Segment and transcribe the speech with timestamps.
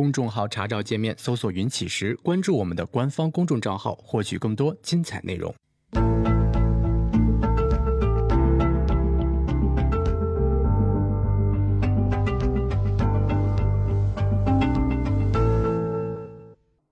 [0.00, 5.54] 公众号查找界面搜索“云起时”，关注我们的官方公众账号，获取更多精彩内容。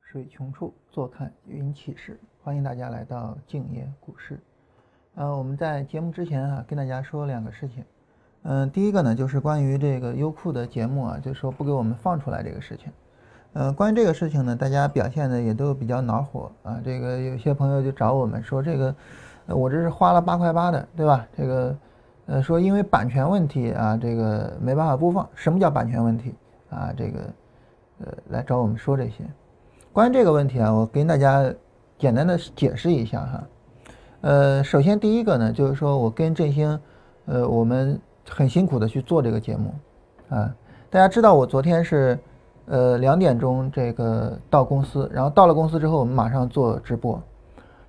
[0.02, 2.20] 水穷处，坐看云起时。
[2.42, 4.38] 欢迎大家来到静夜股市。
[5.14, 7.82] 呃，我们在节目之前啊，跟大家说两个事情。
[8.42, 12.90] 嗯，第一个呢，就是关于这个优酷的节目啊，就是说不给我们放出来这个事情。
[13.54, 16.80] 嗯，关于这个事情呢，大家表现的也都比较恼火啊。
[16.84, 18.94] 这个有些朋友就找我们说，这个
[19.46, 21.26] 我这是花了八块八的，对吧？
[21.36, 21.76] 这个
[22.26, 25.28] 呃，说因为版权问题啊，这个没办法播放。
[25.34, 26.34] 什么叫版权问题
[26.70, 26.92] 啊？
[26.96, 27.20] 这个
[28.00, 29.24] 呃，来找我们说这些。
[29.92, 31.52] 关于这个问题啊，我跟大家
[31.98, 33.44] 简单的解释一下哈。
[34.20, 36.78] 呃，首先第一个呢，就是说我跟振兴，
[37.24, 37.98] 呃，我们
[38.30, 39.74] 很辛苦的去做这个节目，
[40.28, 40.54] 啊，
[40.90, 42.18] 大家知道我昨天是，
[42.66, 47.20] 呃，两点钟这个到公司，然后到了公司之后，我们马上做直播。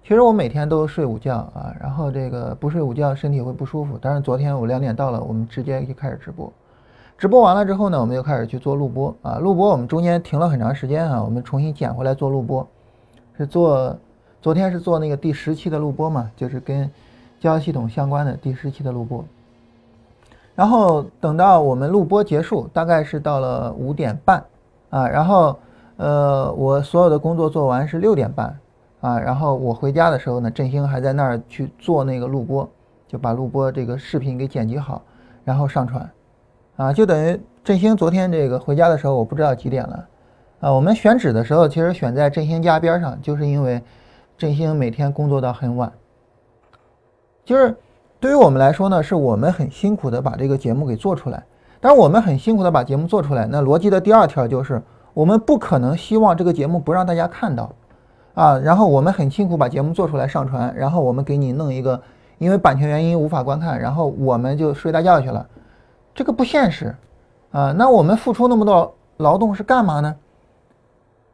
[0.02, 3.98] 其实我每天都睡午觉啊，然后这个不睡午觉身体会不舒服。
[4.02, 6.52] 但是昨天我两点到了，我们直接就开始直播。
[7.18, 9.38] 直播完了之后呢，我们就开始去做录播啊。
[9.38, 12.66] 录播我们中间停了很长时间啊，我们重新捡回来做录播，
[13.38, 13.96] 是做
[14.42, 16.90] 昨天是做那个第十期的录播嘛，就是跟
[17.40, 19.24] 交易系统相关的第十期的录播。
[20.60, 24.44] 然后等到我们录播结束，大概是到了五点半
[24.90, 25.08] 啊。
[25.08, 25.58] 然后
[25.96, 28.60] 呃，我所有的工作做完是六点半
[29.00, 29.18] 啊。
[29.18, 32.70] 然后我回家的时候呢，振兴还在那儿去做那个录播，
[33.08, 35.02] 就把录播这个视频给剪辑好，
[35.46, 36.10] 然后上传。
[36.76, 40.08] 啊，就等于振兴昨天这个回家的时候，我不知道几点了，
[40.60, 43.82] 啊，我们选址的时候其实选在振兴家边上，就是因为
[44.38, 45.90] 振兴每天工作到很晚。
[47.46, 47.74] 就是
[48.20, 51.42] 对于我们来说呢，是我们很辛苦的把这个节目给做出来，
[51.80, 54.82] 但是我们很辛苦的把节目做出来，那逻辑的第二条就是
[55.14, 57.74] 我们不可能希望这个节目不让大家看到，
[58.34, 62.02] 啊，然后我们很辛苦把节目做出来上传，然后我们给你弄一个，
[62.40, 65.48] 因为版权原因无法观看，然后我们就睡大觉去了。
[66.14, 66.94] 这个不现实，
[67.52, 70.14] 啊，那我们付出那么多劳动是干嘛呢？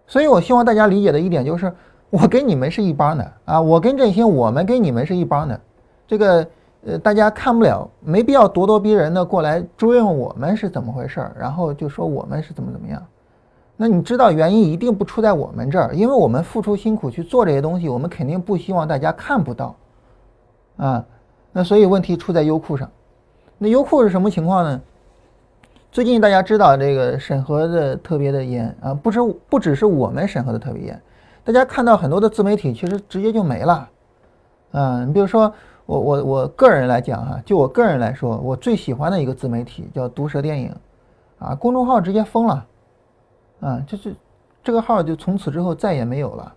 [0.06, 1.73] 所以我希望大家理解的一点就是，
[2.12, 5.59] 我跟你们是一帮的啊，我跟振兴，我们跟你们是一帮的。
[6.07, 6.47] 这个
[6.85, 13.03] 呃，大家看不了，没必要咄咄逼人的过来追问我们是怎么回事儿，然后就说我们是怎么怎么样。
[13.75, 19.75] 那你知道原因一定不出在我们这儿，因为我们付出辛苦去做这些东西，我们肯定不希望大家看不到，
[20.78, 21.03] 啊，
[21.51, 22.90] 那所以问题出在优酷上。
[23.57, 24.81] 那优酷是什么情况呢？
[25.91, 29.19] 最近大家知道这个审核的特别的严啊，不只
[29.50, 31.02] 不只是我们审核的特别严，
[31.44, 33.90] 大家看到很多的自媒体其实直接就没了。
[34.72, 35.52] 嗯，你比如说
[35.85, 40.75] 我我我个人来讲哈，就我个人来说，我最喜欢的一个自媒体叫毒舌电影，
[41.38, 42.66] 啊，公众号直接封了，
[43.59, 44.16] 啊，就是
[44.63, 46.53] 这个号就从此之后再也没有了，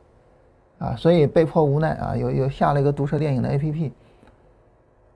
[0.78, 3.91] 啊，所以被迫无奈啊，又又下了一个毒舌电影的 APP。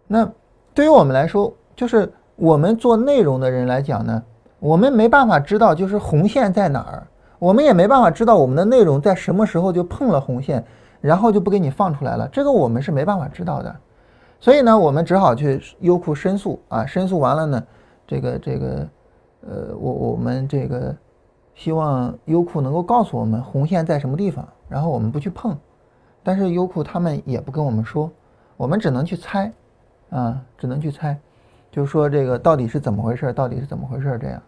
[0.06, 0.30] 那
[0.74, 4.22] 对于我们来说，就是我们做内容的人来讲呢，
[4.58, 7.06] 我们没办法知道就是红线在哪儿，
[7.38, 10.62] 我们也没办法知道我们的内容在什么时候就碰了红线，
[11.00, 13.74] 然后就不给你放出来了，这个我们是没办法知道的。
[14.42, 17.64] 所以呢，我们只好去优酷申诉啊，申诉完了呢，
[18.04, 18.88] 这个这个，
[19.42, 20.92] 呃，我我们这个
[21.54, 25.56] 希望优酷能够告诉我们红线在什么地方，然后我们不去碰。
[26.24, 28.10] 但是优酷他们也不跟我们说，
[28.56, 29.52] 我们只能去猜，
[30.10, 31.16] 啊，只能去猜。
[31.70, 33.32] 就说这个到底是怎么回事？
[33.32, 34.18] 到底是怎么回事？
[34.20, 34.42] 这样，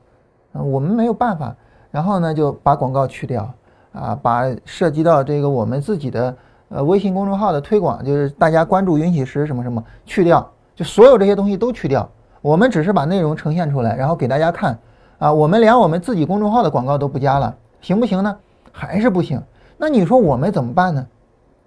[0.54, 1.54] 嗯，我们没有办法。
[1.92, 3.48] 然后呢，就把广告去掉，
[3.92, 6.36] 啊，把涉及到这个我们自己的
[6.74, 12.08] 呃微信公众号的推广，就是大家关注云起时什么什么去掉，就所有这些东西都去掉。
[12.42, 14.76] 我们只是把内容呈现出来，然后给大家看，
[15.18, 18.36] 啊，我们连我们自己公众号的广告都不加了，行不行呢？
[18.72, 19.40] 还是不行。
[19.78, 21.06] 那你说我们怎么办呢？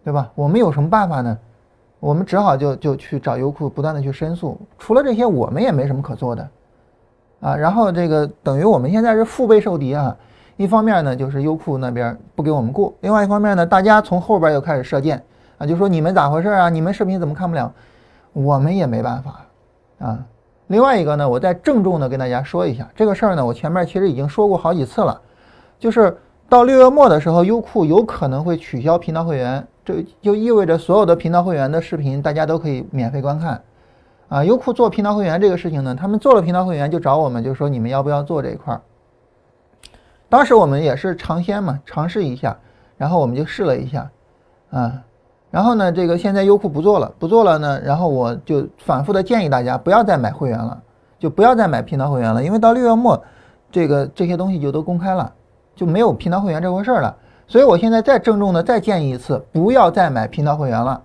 [0.03, 0.29] 对吧？
[0.35, 1.37] 我们有什么办法呢？
[2.01, 4.59] 我们只好就就去找优酷，不断的去申诉。
[4.77, 6.49] 除了这些，我们也没什么可做的，
[7.39, 10.15] 啊，然后这个等于我们现在是腹背受敌啊。
[10.57, 15.23] 一方面呢，就是优酷那边不给我们过；另外一方面呢，大家从后边又开始射箭
[15.57, 16.69] 啊，就说你们咋回事啊？
[16.69, 17.71] 你们视频怎么看不了？
[18.33, 19.45] 我们也没办法
[20.05, 20.19] 啊。
[20.67, 25.21] 另外一个呢，我再郑重的跟大家说一下这个事儿呢，我前面其实已经说过好几次了，
[25.79, 26.17] 就是
[26.49, 29.65] 到六月末的时候，优酷有可能会取消频道会员。
[29.85, 33.61] 这就意味着所有的频道会员的视频，大家都可以免费观看，
[34.27, 38.81] 啊，优酷做频道会员这个事情呢，他们做了频道会员就找我们，就说你们要不要做这一块儿。
[40.29, 42.57] 当时我们也是尝鲜嘛，尝试一下，
[42.97, 44.09] 然后我们就试了一下，
[44.71, 45.01] 啊，
[45.49, 50.77] 然后呢，这个现在优酷不做了，不做了呢，然后我就反复的建议大家不要再买会员了，
[51.17, 53.23] 就不要再买频道会员了，因为到六月末，
[53.71, 55.31] 这个这些东西就都公开了，
[55.75, 57.15] 就没有频道会员这回事儿了。
[57.47, 61.01] 所以我现在再郑重的再建议一次，不要再买频道会员了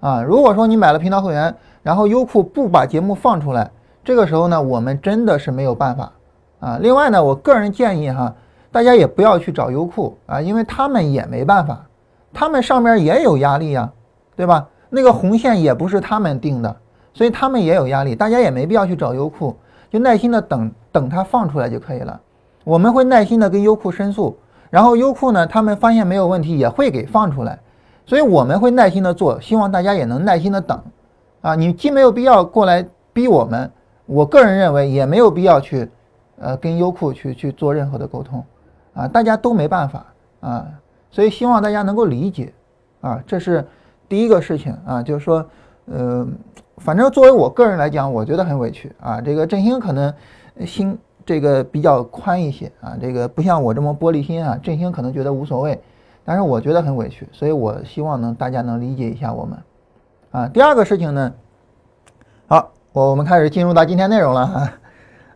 [0.00, 0.22] 啊！
[0.22, 3.70] 如果说你买了频道会员，然后优酷不把节目放出来，
[4.04, 6.12] 这个时候呢，我们真的是没有办法
[6.60, 6.78] 啊。
[6.82, 8.34] 另外呢，我个人建议哈，
[8.76, 11.80] 大家也不要去找优酷啊，因为他们也没办法，
[12.30, 13.90] 他们上面也有压力呀，
[14.36, 14.68] 对吧？
[14.90, 16.76] 那个红线也不是他们定的，
[17.14, 19.56] 所以他们也有压力，大家也没必要去找优酷，
[19.88, 22.20] 就耐心的等等它放出来就可以了。
[22.64, 24.36] 我们会耐心的跟优酷申诉。
[24.68, 27.58] 然后优酷呢，他们发现没有问题，也会给放出来，
[28.04, 30.78] 所以我们会耐心的做，希望大家也能耐心的等，
[31.40, 33.70] 啊，你既没有必要过来逼我们，
[34.04, 35.88] 我个人认为也没有必要去，
[36.38, 38.44] 呃，跟优酷去去做任何的沟通，
[38.96, 40.06] 啊，大家都没办法
[40.40, 40.66] 啊，
[41.10, 42.52] 所以希望大家能够理解，
[43.00, 43.64] 啊，这是
[44.08, 45.46] 第一个事情啊，就是说，
[45.84, 46.26] 呃，
[46.78, 50.12] 反正作为我个人来讲，我觉得很委屈啊，这个振兴可能
[50.64, 50.98] 心。
[51.26, 54.56] 这个比较宽一些啊，这个不像我这么玻璃心啊。
[54.62, 55.82] 振兴可能觉得无所谓，
[56.24, 59.58] 但是我觉得很委屈，所以我希望呢大家能理解一下我们
[60.30, 60.46] 啊。
[60.46, 61.34] 第二个事情呢，
[62.46, 64.72] 好，我我们开始进入到今天内容了哈。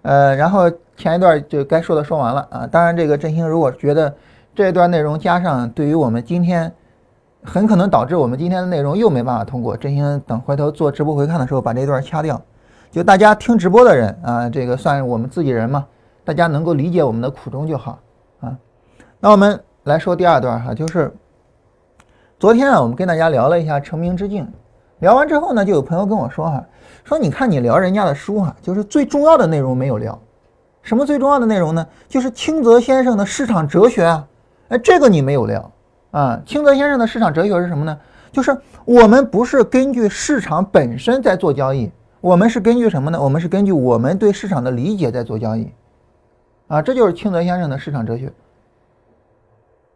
[0.03, 2.67] 呃，然后前一段就该说的说完了啊。
[2.67, 4.15] 当然，这个振兴如果觉得
[4.55, 6.71] 这一段内容加上，对于我们今天
[7.43, 12.39] 很可能导致我们今天的内容又没办法通过，振兴等回头做直播回看的时候把这段掐掉。
[12.91, 15.87] 就大家听直播的人啊，这个算我们自己人嘛，
[16.23, 17.99] 大家能够理解我们的苦衷就好
[18.41, 18.55] 啊。
[19.21, 21.11] 那我们来说第二段哈，就是
[22.39, 24.47] 昨天啊，我们跟大家聊了一下成名之境，
[24.99, 26.63] 聊完之后呢，就有朋友跟我说哈，
[27.05, 30.19] 说你看你聊人家的书哈，就是最重要的内容没有聊，
[30.83, 31.87] 什么最重要的内容呢？
[32.09, 34.27] 就是清泽先生的市场哲学啊，
[34.69, 35.71] 哎，这个你没有聊
[36.11, 36.41] 啊。
[36.47, 37.99] 清泽先生的市场哲学是什么呢？
[38.33, 41.91] 就是我们不是根据市场本身在做交易。
[42.21, 43.23] 我们是根据什么呢？
[43.23, 45.71] 我们是根据我们对市场的理解在做交易，
[46.69, 48.31] 啊，这就是清泽先生的市场哲学。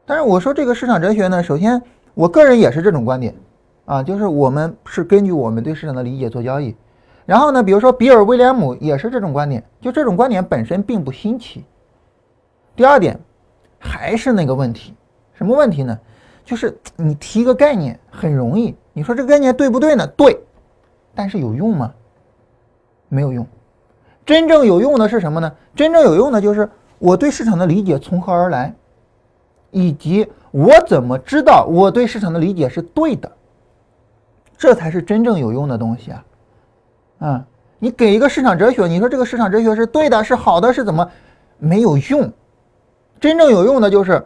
[0.06, 1.82] 但是我说这个市场哲学呢，首先
[2.14, 3.34] 我个人也是这种观点，
[3.84, 6.74] 啊，就是我们是根据我们对市场的理解做交易。
[7.26, 11.64] 然后呢，比如说比尔威廉姆也是这种观点，就这种观点本身并不新奇。
[12.76, 13.18] 第二点，
[13.78, 14.94] 还是那个问题，
[15.32, 15.98] 什么问题呢？
[16.44, 20.06] 就是你提一个概念很容易，你说这个概念对不对呢？
[20.08, 20.38] 对，
[21.14, 21.94] 但是有用吗？
[23.08, 23.46] 没有用，
[24.26, 25.50] 真正有用的是什么呢？
[25.74, 26.68] 真正有用的就是
[26.98, 28.74] 我对市场的理解从何而来，
[29.70, 33.32] 以及我怎么知道我对市场的理解是对的，
[34.58, 36.22] 这才是真正有用的东西啊！
[37.24, 37.42] 啊，
[37.78, 41.10] 你给一个市场哲学，你说这个市场哲学是对的，是好的，是怎么
[41.56, 42.30] 没有用？
[43.18, 44.22] 真正有用的就是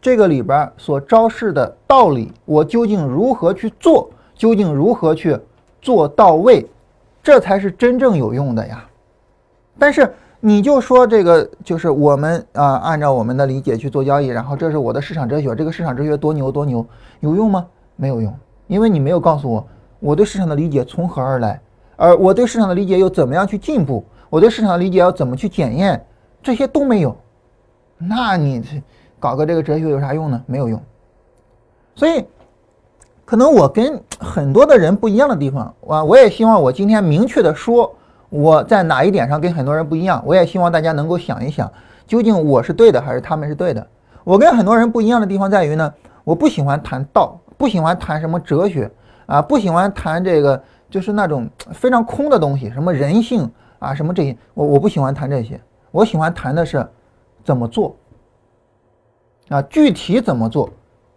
[0.00, 5.38] 这个里边所昭示的道理，我究竟如何去做，究竟如何去
[5.82, 6.66] 做到位？
[7.22, 8.88] 这才是真正有用的呀，
[9.78, 10.10] 但是
[10.40, 16.86] 你就说这个就是我们啊，按照我们的理解去做交易，然后这是我的市场哲学，这个市场哲学多牛多牛，
[17.20, 17.66] 有用吗？
[17.96, 18.32] 没有用，
[18.68, 19.66] 因为你没有告诉我
[19.98, 21.60] 我对市场的理解从何而来，
[21.96, 26.06] 而我对市场的理解又怎么样去进步，我对市场的理解要怎么去检验，
[26.42, 27.16] 这些都没有，
[27.98, 28.62] 那你
[29.18, 30.42] 搞个这个哲学有啥用呢？
[30.46, 30.80] 没有用，
[31.94, 32.24] 所以。
[33.28, 37.92] 可能我跟很多的人不一样的地方，啊，我也希望我今天明确的说
[38.28, 40.22] 我在哪一点上跟很多人不一样。
[40.24, 41.68] 我也希望大家能够想一想，
[42.06, 43.84] 究竟我是对的还是他们是对的。
[44.22, 48.88] 我跟很多人不一样的地方在于呢，我不喜欢谈道，不喜欢谈什么哲学
[49.26, 55.60] 啊，不喜欢谈这个就是那种非常空的东西，什么人性啊，什么这些，我我不喜欢谈这些。
[55.90, 56.86] 我喜欢谈的是
[57.44, 57.96] 怎么做
[59.48, 60.68] 啊，具体怎么做，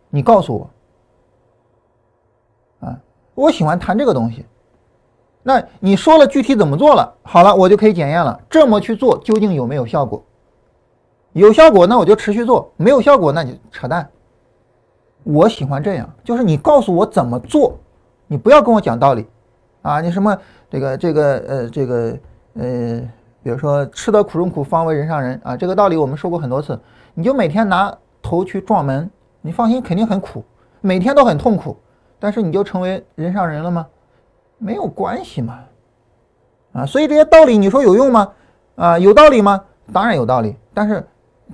[0.10, 0.70] 你告诉我
[2.88, 3.00] 啊。
[3.36, 4.46] 我喜欢谈这个东西，
[5.44, 8.40] 那你说了具体怎么做了，好了，我就可以检验了。
[8.50, 10.24] 这么去做究竟有没有效果？
[11.34, 14.10] 有效果，那我就持续做；没有效果，那就扯淡。
[15.24, 17.78] 我喜欢这样，就是你告诉我怎么做，
[18.28, 19.28] 你不要跟我讲道理
[19.82, 20.02] 啊！
[20.02, 20.38] 你什么
[20.70, 22.18] 这个这个呃这个
[22.54, 23.00] 呃，
[23.42, 26.80] 比如说吃得苦中苦，方为人上人啊，这个道理我们说过很多次。
[27.14, 29.10] 你就每天拿头去撞门，
[29.42, 30.44] 你放心，肯定很苦，
[30.82, 31.78] 每天都很痛苦。
[32.20, 33.88] 但是你就成为人上人了吗？
[34.58, 35.60] 没有关系嘛，
[36.74, 38.30] 啊，所以这些道理你说有用吗？
[38.76, 39.64] 啊，有道理吗？
[39.94, 41.02] 当然有道理，但是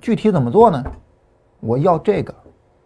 [0.01, 0.83] 具体怎么做呢？
[1.59, 2.33] 我要这个，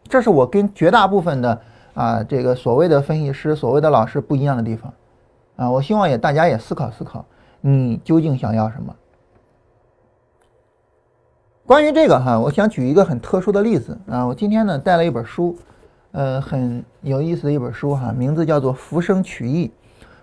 [0.10, 1.62] 这是我跟绝大部分的
[1.94, 4.94] 啊这个所谓的分析师、所谓的老师不一样的地方，
[5.60, 7.26] 啊，我希望也大家也思考思考，
[7.60, 8.96] 你究竟想要什么？
[11.66, 15.58] 关于这个哈，我想举一个很特殊的例子啊，我今天呢带了一本书。
[16.12, 19.68] 呃，很有意思的一本书哈，名字叫做《浮生取义》，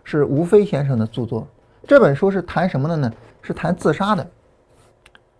[0.02, 1.46] 是吴飞先生的著作。
[1.86, 3.12] 这本书是谈什么的呢？
[3.40, 4.26] 是谈自杀的。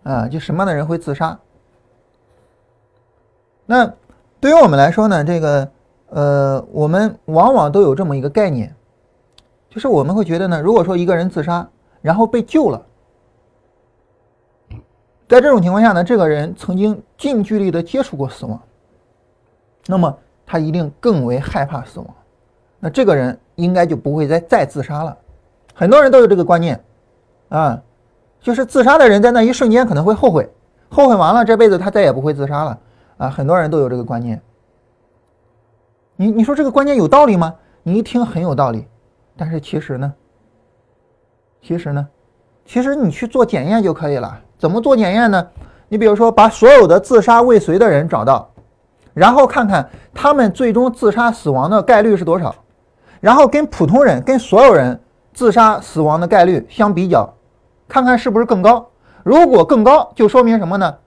[0.03, 1.37] 啊，就什么样的人会自杀？
[3.65, 3.93] 那
[4.39, 5.69] 对于我们来说呢，这个
[6.11, 8.73] 呃，我们往往都有这么一个概念，
[9.77, 11.69] 就是我们会觉得呢，如果说一个人自杀，
[12.01, 12.83] 然后被救了，
[15.27, 18.59] 在这种情况下呢，这个人曾经近距离的接触过死亡，
[19.85, 20.17] 那么
[20.47, 22.07] 他一定更为害怕死亡，
[22.79, 25.15] 那这个人应该就不会再再自杀了。
[25.75, 26.83] 很多人都有这个观念，
[27.49, 27.79] 啊，
[28.41, 30.49] 就是自杀的人在那一瞬间可能会后悔，
[30.89, 32.79] 后悔完了这辈子他再也不会自杀了。
[33.17, 34.41] 啊，很多人都有这个观念。
[36.15, 37.53] 你你说这个观念有道理吗？
[37.83, 38.87] 你一听很有道理，
[39.37, 40.13] 但是其实呢？
[41.61, 42.07] 其实呢？
[42.65, 44.39] 其实你去做检验就可以了。
[44.57, 45.47] 怎么做检验呢？
[45.87, 48.49] 你比如说把所有的自杀未遂的人找到，
[49.13, 52.53] 然后看看他们最终自杀死亡的概率是多少，
[53.21, 54.99] 然后跟普通人、跟所有人
[55.33, 57.33] 自杀死亡的概率相比较，
[57.87, 58.89] 看看是不是更高。
[59.23, 60.97] 如果更高，就说明什么呢？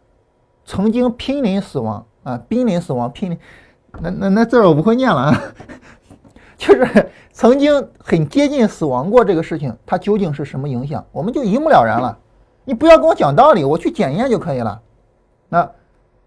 [0.64, 3.38] 曾经濒临死亡啊，濒临死亡，濒临，
[4.00, 5.42] 那那那字儿我不会念了啊，
[6.60, 12.18] 就是曾经很接近死亡过这个事情，它究竟是什么影响，我们就一目了然了。
[12.66, 14.78] 你不要跟我讲道理，我去检验就可以了。
[15.48, 15.70] 那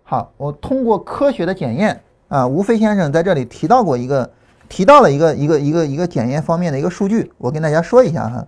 [0.02, 4.32] 好，我通过科学的检验啊，吴飞先生在这里提到过一个，
[4.68, 8.48] 提到了一个一个一个一个检验方面的一个数据，我跟大家说一下哈。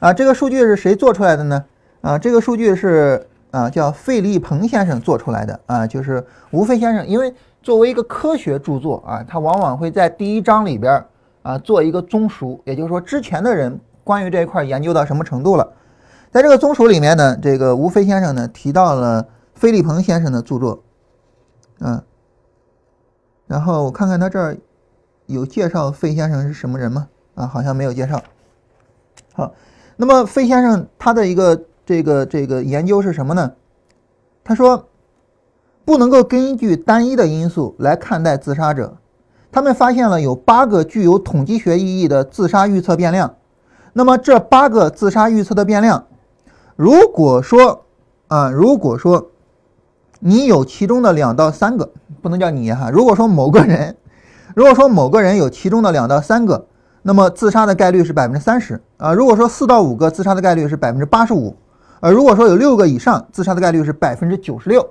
[0.00, 1.64] 啊，这个数据是谁做出来的呢？
[2.00, 3.24] 啊，这个数据是。
[3.50, 7.32] 啊，叫费利鹏先生做出来的啊，就是吴飞先生，因为
[7.68, 11.04] 作为一个科学著作啊，他往往会在第一章里边
[11.42, 15.70] 啊做一个综述，也就是说之前的人关于这一块研究到什么程度了。
[16.30, 20.82] 在这个综述里面呢，这个吴飞先生呢提到了费利鹏先生的著作，
[21.80, 22.02] 嗯，
[23.46, 24.56] 然后我看看他这儿
[25.26, 27.06] 有介绍费先生是什么人吗？
[27.34, 28.18] 啊，好像没有介绍。
[29.34, 29.52] 好，
[29.94, 31.60] 那么费先生他的一个。
[31.84, 33.52] 这个这个研究是什么呢？
[34.44, 34.87] 他说，
[35.88, 38.98] 不能够根据单一的因素来看待自杀者。
[39.50, 43.36] 他们发现了有八个具有统计学意义的自杀预测变量。
[43.94, 46.04] 那么这八个自杀预测的变量，
[46.76, 47.86] 如果说
[48.26, 49.30] 啊，如果说
[50.20, 51.90] 你有其中的两到三个，
[52.20, 53.96] 不能叫你哈，如果说某个人，
[54.54, 56.66] 如果说某个人有其中的两到三个，
[57.00, 59.14] 那么自杀的概率是百分之三十啊。
[59.14, 61.56] 如果说四到五个，自杀的概率是百分之八十五。
[62.00, 64.86] 而如果说有六个以上，自杀的概率是百分之九十六，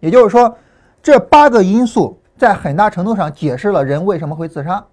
[0.00, 0.56] 也就是说，
[1.02, 4.84] 这八个因素在很大程度上解释了人为什么会自杀。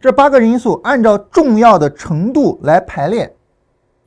[0.00, 3.34] 这八个因素按照重要的程度来排列，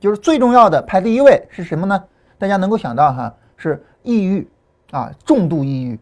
[0.00, 2.02] 就是最重要的排第一位是什么呢？
[2.38, 4.48] 大家能够想到哈，是抑郁
[4.90, 6.00] 啊，重度抑郁。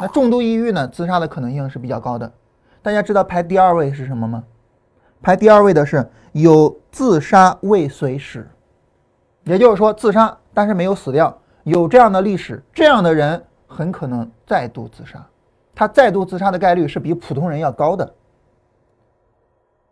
[0.00, 2.32] 那重度抑郁呢，自杀的可能性是比较高的。
[2.82, 4.44] 大家知道排第二位是什么吗？
[5.20, 8.48] 排第二位的是有自杀未遂史。
[9.42, 15.24] 也就是说，自杀但是没有死掉，有这样的历史，这样的人很可能再度自杀，
[15.74, 18.14] 他再度自杀的概率是比普通人要高的。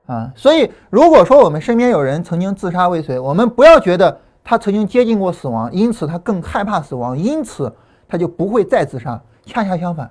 [0.06, 7.74] 啊，所以如果说我们身边有人曾经自杀未遂，我们不要觉得他曾经接近过死亡，因此他更害怕死亡，因此
[8.06, 9.20] 他就不会再自杀。
[9.46, 10.10] 恰恰相反，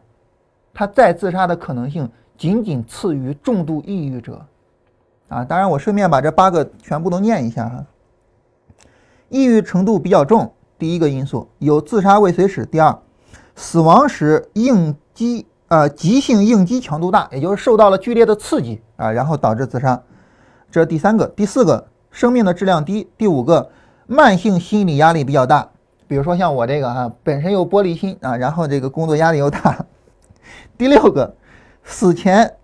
[0.73, 4.43] 他再自杀的可能性仅仅次于重度抑郁者。
[5.29, 7.85] 啊，当然我顺便把这八个全部都念一下哈。
[9.29, 12.65] 抑郁程度比较重，第一个因素有自杀未遂史。
[12.65, 12.95] 第二，
[13.55, 20.01] 死亡时应激啊急性应激强度大，也就是受到了剧烈的刺激啊，然后导致自杀。
[20.71, 23.07] 这是第三个，第四个生命的质量低。
[23.17, 23.69] 第五个
[24.07, 25.69] 慢性心理压力比较大，
[26.07, 29.85] 比如说像我这个哈，本身有玻璃心啊，然后这个工作压力又大。
[30.77, 31.35] 第六个
[31.83, 32.55] 死前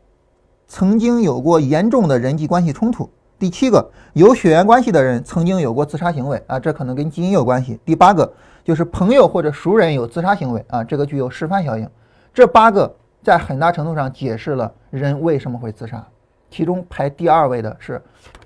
[0.67, 3.09] 曾经有过严重的人际关系冲突。
[3.37, 7.79] 第七个，有血缘关系的人曾经有过自杀行为啊，这可能跟基因有关系。
[7.85, 8.33] 第八个，
[8.69, 11.89] 就是朋友或者熟人有自杀行为啊，这个具有示范效应。
[12.31, 16.05] 这八个在很大程度上解释了人为什么会自杀。
[16.51, 17.99] 其中排第二位的是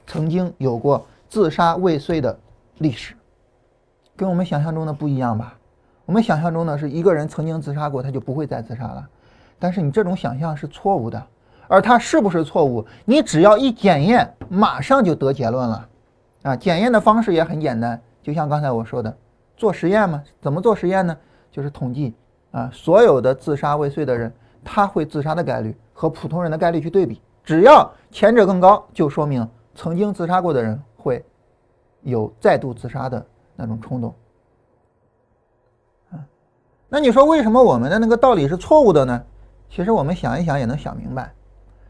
[0.08, 2.39] 曾经有过自杀未遂的
[2.77, 3.13] 历史，
[4.15, 5.58] 跟我们想象中的不一样吧？
[6.06, 9.06] 我们想象中的是一个人曾经自杀过，他就不会再自杀了，
[9.60, 11.22] 但是你这种想象是错误的。
[11.68, 12.88] 而它是不是错误？
[13.03, 15.89] 你只要一检验，马上就得结论了，
[16.44, 19.13] 啊，检验的方式也很简单，就像刚才我说的，
[19.55, 20.24] 做实验嘛。
[20.41, 21.17] 怎么做实验呢？
[21.51, 22.13] 就是统计
[22.51, 24.33] 啊，所有的自杀未遂的人，
[24.63, 31.24] 他会自杀的概率和普通人的概率去对比，只要前者更高，就说明曾经自杀过的人会
[32.01, 34.13] 有再度自杀的那种冲动。
[36.12, 36.17] 啊，
[36.89, 39.24] 那你说为什么我们的那个道理是错误的呢？
[39.69, 41.33] 其实我们想一想也能想明白。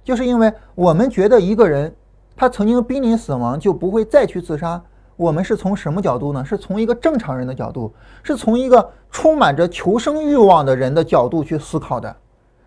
[0.04, 1.94] 就是因为我们觉得一个人
[2.36, 4.82] 他曾经濒临死亡就不会再去自杀，
[5.16, 6.44] 我们是从什么角度呢？
[6.44, 7.94] 是从一个正常人的角度，
[8.24, 12.16] 是从一个充满着求生欲望的人的角度去思考的。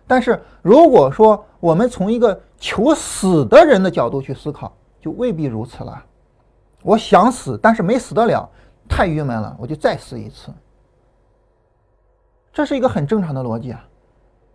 [0.05, 6.03] 但是如果说我们从一个求死的人的角度去思考，就未必如此了。
[6.81, 8.49] 我想死，但是没死得了，
[8.87, 10.49] 太郁闷了，我就再死一次。
[12.53, 13.85] 这是一个很正常的逻辑啊，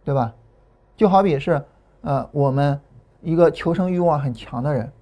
[0.05, 0.33] 对吧？
[0.97, 1.63] 就好比是，
[2.01, 2.81] 呃，我们
[3.21, 4.93] 一个求生欲望很强的人，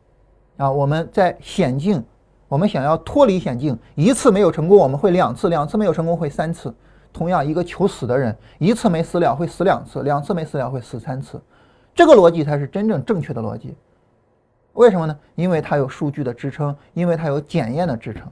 [0.56, 2.04] 啊，我们在险境，
[2.50, 6.74] 我们想要脱离险境，一次没有成功，我们会两次，两次没有成功会三次。
[7.12, 11.40] 同样，一个求死的人，一次没死了会死两次，两次没死了会死三次。
[11.94, 13.76] 这个逻辑才是真正正确的逻辑。
[14.72, 15.16] 为什么呢？
[15.36, 18.28] 因为它有数据的支撑，因为它有检验的支撑。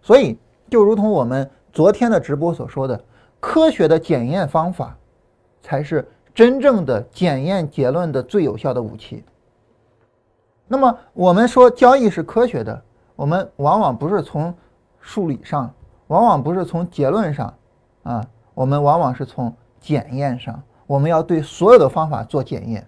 [0.00, 0.38] 所以，
[0.70, 2.98] 就如同我们昨天的直播所说的，
[3.40, 4.96] 科学的检验方法
[5.60, 9.22] 才是真正的检验结论的最有效的武器。
[10.66, 12.82] 那么，我们说交易是科学的，
[13.20, 14.54] 我们往往不是从
[14.98, 15.70] 数理上，
[16.06, 17.52] 往往不是从结论上。
[18.02, 18.24] 啊，
[18.54, 22.86] 我们往往是从检验上，我们要对所有的方法做检验。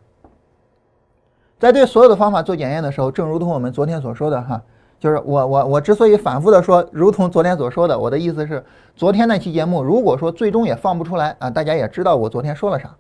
[1.58, 4.62] 在对所有的方法做检验的时候，正如同我们昨天所说的哈，
[4.98, 8.64] 就是我我我之所以反复的说，如同昨天所说的，我的意思是，
[8.96, 12.96] 昨天那期节目如果说最终也放不出来啊，大家也知道我昨天说了啥，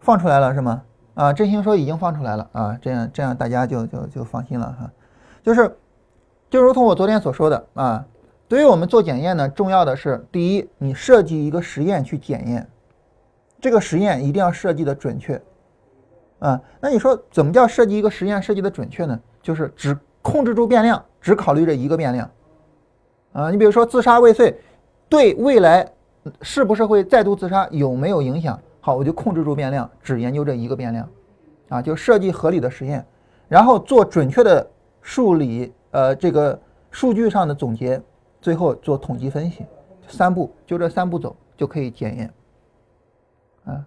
[0.00, 0.84] 放出来了是吗？
[1.12, 4.90] 啊，真心说已经放出来了啊，这样这样大家就就就放心了哈，
[5.42, 5.76] 就是
[6.52, 8.04] 就如同我昨天所说的啊。
[8.46, 12.68] 对于我们做检验呢，重要的是第一，你设计一个实验去检验，
[13.58, 15.40] 这个实验一定要设计的准确，
[16.40, 19.18] 啊，那你说怎么叫设计一个实验设计的准确呢？
[19.40, 22.30] 就是只控制住变量，只考虑这一个变量，
[23.32, 24.54] 啊，你比如说自杀未遂，
[25.08, 25.90] 对未来
[26.42, 28.60] 是不是会再度自杀有没有影响？
[28.82, 31.08] 好，我就控制住变量，只研究这一个变量，
[31.70, 33.02] 啊，就设计合理的实验，
[33.48, 34.68] 然后做准确的
[35.00, 38.02] 数理，呃，这个数据上的总结。
[38.40, 39.64] 最后做统计分析，
[40.08, 42.34] 三步就这三步走就可以检验。
[43.64, 43.86] 啊，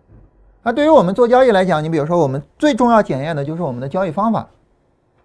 [0.63, 4.47] 那对于我们做交易来讲，你比如说我们最重要检验的就是我们的交易方法。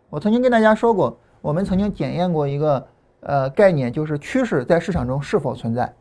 [0.09, 2.85] 我曾经跟大家说过，我们曾经检验过一个
[3.21, 5.95] 呃概念，就是趋势在市场中是否存在。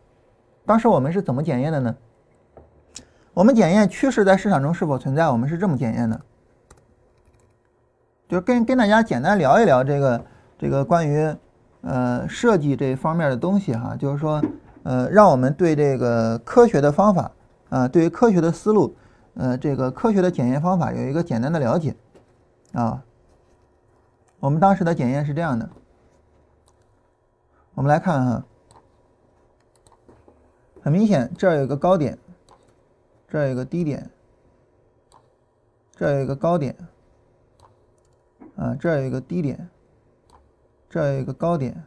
[0.66, 1.96] 当时我们是怎么检验的呢？
[3.36, 6.20] 我们检验趋势在市场中是否存在，我们是这么检验的，
[8.28, 10.26] 就跟跟大家简单聊一聊这个
[10.60, 11.36] 这个关于。
[11.82, 14.44] 呃，设计这方面的东西哈，就是说，
[14.84, 17.32] 呃，让我们对这个科学的方法，
[17.70, 18.94] 啊，对于科学的思路，
[19.36, 21.96] 呃，这个科学的检验方法有一个简单的了解，
[22.74, 23.02] 啊，
[24.42, 25.70] 我们当时的检验是这样的，
[27.76, 28.46] 我们来看哈，
[30.82, 32.20] 很明显，这儿有一个高点，
[33.30, 34.10] 这儿有一个低点，
[35.96, 36.76] 这儿有一个高点，
[38.58, 39.70] 啊，这儿有一个低点。
[40.90, 41.84] 这有一个高点，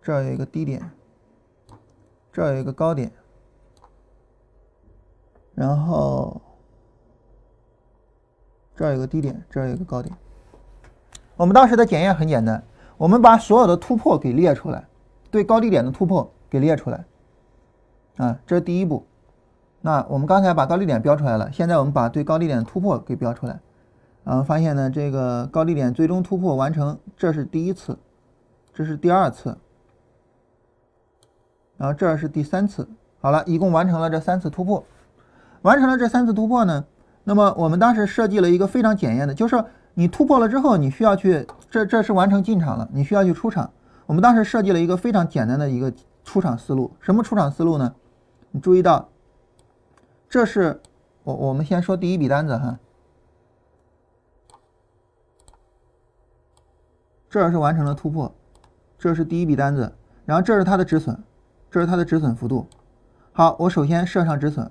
[0.00, 0.90] 这有一个低点，
[2.32, 3.10] 这有一个高点，
[5.54, 6.40] 然后
[8.76, 10.14] 这有一个低点，这有一个高点。
[11.36, 12.62] 我们当时的检验很简单，
[12.96, 14.86] 我们把所有的突破给列出来，
[15.30, 17.04] 对高低点的突破给列出来。
[18.18, 19.04] 啊，这是第一步。
[19.80, 23.58] 那我们刚才把高低点标出来了，现在我们把对高低点的突破给标出来。
[24.24, 27.98] 然后发现呢，这个高低点最终突破完成，这是第一次，
[28.72, 29.58] 这是第二次，
[31.76, 32.88] 然后这是第三次。
[33.20, 34.84] 好了，一共完成了这三次突破。
[35.62, 36.84] 完成了这三次突破呢，
[37.24, 43.70] 那么我们当时设计了一个非常检验的，就是你突破了之后，你需要去，这这是完成进场了，你需要去出场。
[44.06, 45.92] 我们当时设计了一个非常简单的一个
[46.24, 47.94] 出场思路，什么出场思路呢？
[48.50, 49.08] 你注意到，
[50.28, 50.80] 这是
[51.22, 52.78] 我我们先说第一笔单子哈。
[57.32, 58.30] 这是完成了突破，
[58.98, 59.90] 这是第一笔单子，
[60.26, 61.18] 然后这是它的止损，
[61.70, 62.66] 这是它的止损幅度。
[63.32, 64.70] 好，我首先设上止损，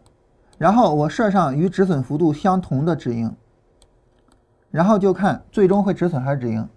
[0.60, 3.36] 然后我设上与止损幅度相同的止盈，
[4.70, 6.70] 然后就看最终会止损还是止盈。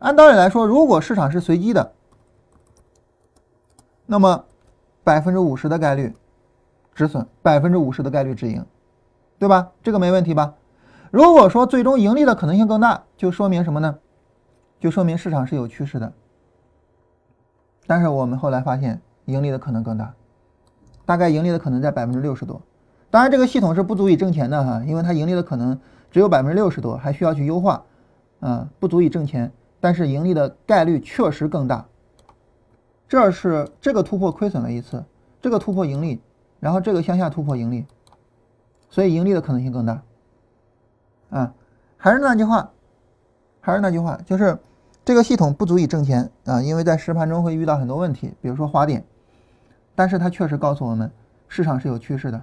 [0.00, 1.92] 按道理来说，如果市场是随机的，
[4.04, 4.44] 那么
[5.02, 6.14] 百分之五十的概率
[6.94, 8.62] 止损，百分之五十的概率止盈，
[9.38, 9.72] 对吧？
[9.82, 10.52] 这个没问题吧？
[11.10, 13.96] 如果说最终盈利的可能性更大，就说明什么呢？
[14.78, 16.12] 就说明市场是有趋势的，
[17.86, 20.14] 但是我们后来发现盈利的可能更大，
[21.06, 22.60] 大概盈利的可能在百分之六十多。
[23.10, 27.82] 当然，这个系统是不足以挣钱的哈，因为它盈利的可能只有百分之六十多，还需要去优化，
[28.40, 29.50] 啊，不足以挣钱。
[29.80, 31.86] 但是盈利的概率确实更大。
[33.08, 35.02] 这是这个突破亏损了一次，
[35.40, 36.20] 这个突破盈利，
[36.60, 37.86] 然后这个向下突破盈利，
[38.90, 40.02] 所以盈利的可能性更大。
[41.30, 41.54] 啊，
[41.96, 42.70] 还是那句话。
[43.60, 44.56] 还是那句话，就是
[45.06, 49.04] 这个系统不足以挣钱啊，因为在实盘中会遇到很多问题，比如说滑点。
[49.94, 51.08] 但是它确实告诉我们，
[51.46, 52.42] 市场是有趋势的。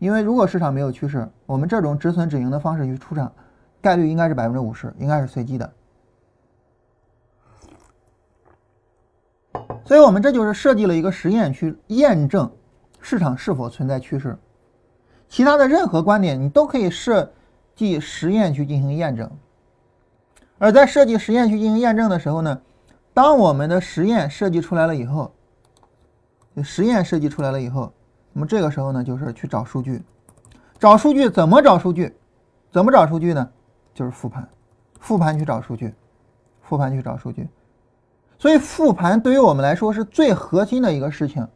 [0.00, 3.32] 因为如果市场没有趋势，我们这种止损止盈的方式去出场，
[3.80, 5.72] 概率应该是百分之五十，应该是随机的。
[9.84, 12.50] 所以我们这就是设计了一个实验去验证
[13.00, 14.36] 市场是否存在趋势。
[15.28, 17.32] 其他的任何观点你都可以设
[17.76, 19.30] 计实验去进行验证。
[20.62, 22.60] 而在设计实验去进行验证的时候呢，
[23.12, 25.32] 当我们的实验设计出来了以后，
[26.62, 27.92] 实验设计出来了以后，
[28.32, 30.00] 那么这个时候呢，就是去找数据。
[30.78, 32.14] 找数据怎么找数据？
[32.70, 33.50] 怎么找数据呢？
[33.92, 34.48] 就是复盘，
[35.00, 35.92] 复盘去找数据，
[36.62, 37.48] 复盘去找数据。
[38.38, 41.48] 所以复盘对于我们来说是最核心的一个事情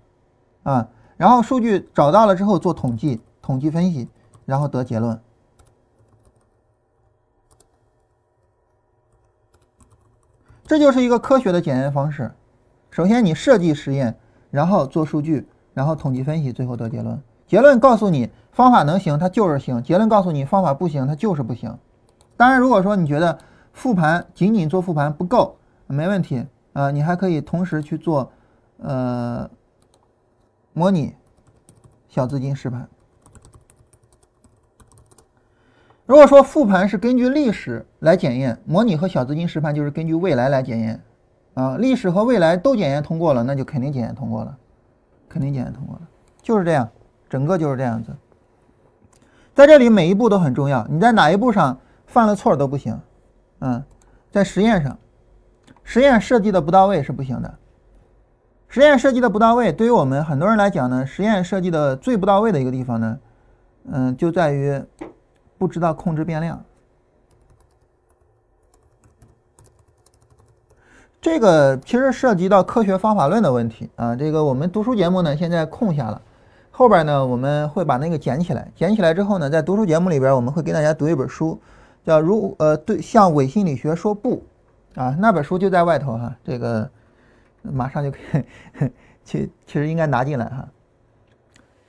[0.65, 0.89] 啊。
[1.17, 4.09] 然后数据找到了之后做统计，统计分析，
[4.45, 5.21] 然后得结论。
[10.67, 12.33] 这就是一个科学的检验方式。
[12.91, 14.19] 首先，你设计实验，
[14.51, 17.23] 然后做数据，然后统计分析，最后得结论。
[17.47, 21.79] 结论告诉你方法能行，它就是行；结论告诉你方法不行，它就是不行。
[22.37, 23.39] 当然，如果说你觉得
[23.73, 28.33] 复盘仅仅做复盘不够，没问题啊，你还可以同时去做
[28.79, 29.49] 呃
[30.73, 31.15] 模拟
[32.09, 32.89] 小资金实盘。
[36.07, 41.03] 如果说复盘是根据历史来检验，模拟和小资金实盘就是根据未来来检验，
[41.55, 44.57] 啊，历史和未来都检验通过了，那就肯定检验通过了，
[45.29, 46.03] 肯定检验通过了，
[46.41, 46.89] 就是这样，
[47.29, 48.15] 整个就是这样子。
[49.55, 52.99] 在这里每一步都很重要，你在哪一步上犯了错都不行，
[53.59, 53.83] 嗯，
[54.31, 54.97] 在实验上，
[55.83, 57.55] 实验设计的不到位是不行的，
[58.69, 63.19] 实验设计的不到位，对于我们很多人来讲呢，实验设计的最不到位的一个地方呢，
[63.91, 64.81] 嗯，就在于。
[65.59, 66.63] 不知道控制变量，
[71.27, 74.15] 这个其实涉及到科学方法论的问题啊。
[74.15, 76.23] 这个我们读书节目呢现在空下了，
[76.71, 81.61] 后边呢我们会把那个捡起来，捡起来之后呢，在读书节目里边我们会给大家读一本书，
[82.05, 84.41] 叫如呃对向伪心理学说不
[84.95, 86.89] 啊，那本书就在外头哈，这个
[87.61, 88.91] 马上就可以，
[89.25, 90.69] 其其实应该拿进来哈。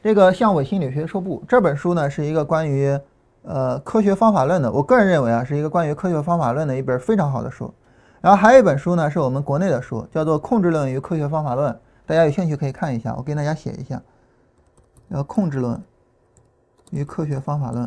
[0.02, 3.00] 这个向伪心理学说不这本书呢是一个关于。
[3.43, 7.73] 呃，科学方法论的，我个人认为啊，是一个关于科学方法论的一本非常好的书。
[8.21, 11.71] 然后还有一本书呢，是我们国内的书，叫做《控制论与科学方法论》，
[12.06, 14.01] 大家有兴趣可以看一下，我给大家写一下。
[15.10, 15.82] 叫《控制论
[16.91, 17.86] 与科学方法论》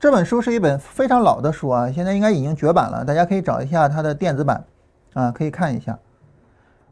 [0.00, 4.64] 这本书是一本非常老的书啊，现在应该已经绝版了，大家可以找一下它的电子版
[5.12, 5.96] 啊，可以看一下。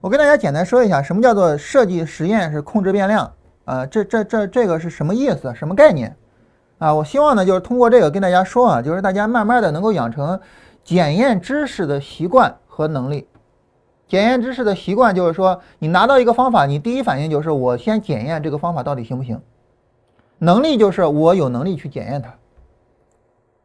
[0.00, 3.33] 我跟大家简单说一下，什么叫做设计实验是控制变量
[3.64, 3.85] 啊？
[3.85, 5.53] 这这这这个是什么意思？
[5.57, 6.16] 什么概念？
[6.79, 10.40] 啊，我希望呢，就是通过这个跟大家说啊，就是大家慢慢的能够养成
[10.82, 13.26] 检验知识的习惯和能力。
[14.08, 19.40] 检验知识的习惯就是说，你拿到一个方法，你第一反应就是我先检验这个方法到底行不行。
[20.38, 22.34] 能力就是我有能力去检验它。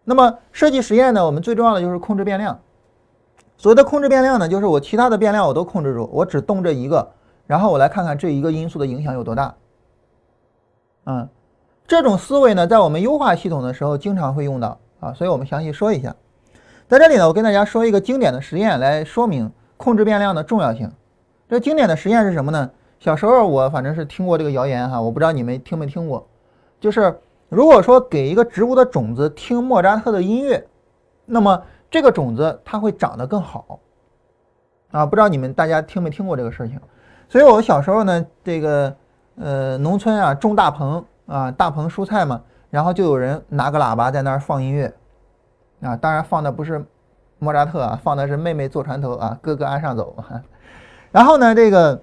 [0.03, 2.59] 那么设计实验呢，我们最重要的就是控制变量。
[3.57, 7.11] 所谓的控制变量呢，就是我其他的变量我都控制住，我只动这一个，
[7.47, 9.55] 然后我来看看这一个因素的影响有多大。
[11.05, 11.27] 嗯。
[11.87, 16.15] 这种思维呢，在我们优化系统的时候经常会用到啊，所以我们详细说一下。
[16.87, 20.91] 在这里呢，我跟大家说一个经典的实验来说明控制变量的重要性。
[21.49, 22.69] 这经典的实验是什么呢？
[22.99, 26.27] 小时候我反正是听过这个谣言哈，我不知道你们听没听过。
[26.79, 27.19] 就是
[27.49, 30.63] 如果说给一个植物的种子听莫扎特的音乐，
[31.25, 33.79] 那么这个种子它会长得更好
[34.91, 35.05] 啊。
[35.05, 36.79] 不知道你们大家听没听过这个事情？
[37.27, 38.95] 所以我小时候呢，这个
[39.37, 41.03] 呃农村啊种大棚。
[41.25, 44.93] 啊，大棚蔬菜嘛，然后就有人拿个喇叭在那儿放音乐，
[45.85, 46.83] 啊，当然放的不是
[47.37, 50.15] 莫扎特啊，放的是妹妹坐船头啊，哥哥岸上走。
[51.11, 52.01] 然后呢，这个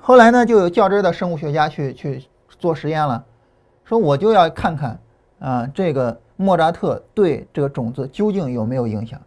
[0.00, 3.24] 后来呢，就有较真的生物学家去去做实验了，
[3.84, 4.98] 说我就要看看
[5.38, 9.20] 啊，这个莫扎特对这个种子究竟有没有影响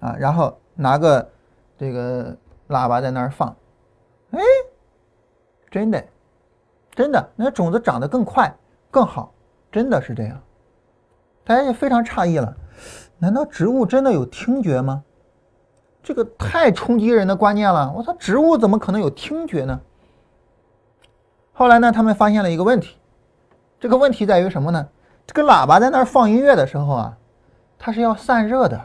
[0.00, 1.28] 啊，然后拿个
[1.76, 2.36] 这个
[2.68, 3.54] 喇叭在那儿放，
[4.30, 4.40] 哎，
[5.70, 6.04] 真的。
[6.94, 8.50] 真的，那种子长得更快、
[8.90, 9.30] 更好，
[9.70, 10.40] 真的是这样。
[11.44, 12.56] 大家就非常诧异了，
[13.18, 15.02] 难道植物真的有听觉吗？
[16.02, 17.92] 这个太冲击人的观念了。
[17.96, 19.80] 我操，植物怎么可能有听觉呢？
[21.52, 22.96] 后来呢，他们发现了一个问题，
[23.80, 24.86] 这个问题在于什么呢？
[25.26, 27.16] 这个喇叭在那儿放音乐的时候啊，
[27.78, 28.80] 它是要散热的，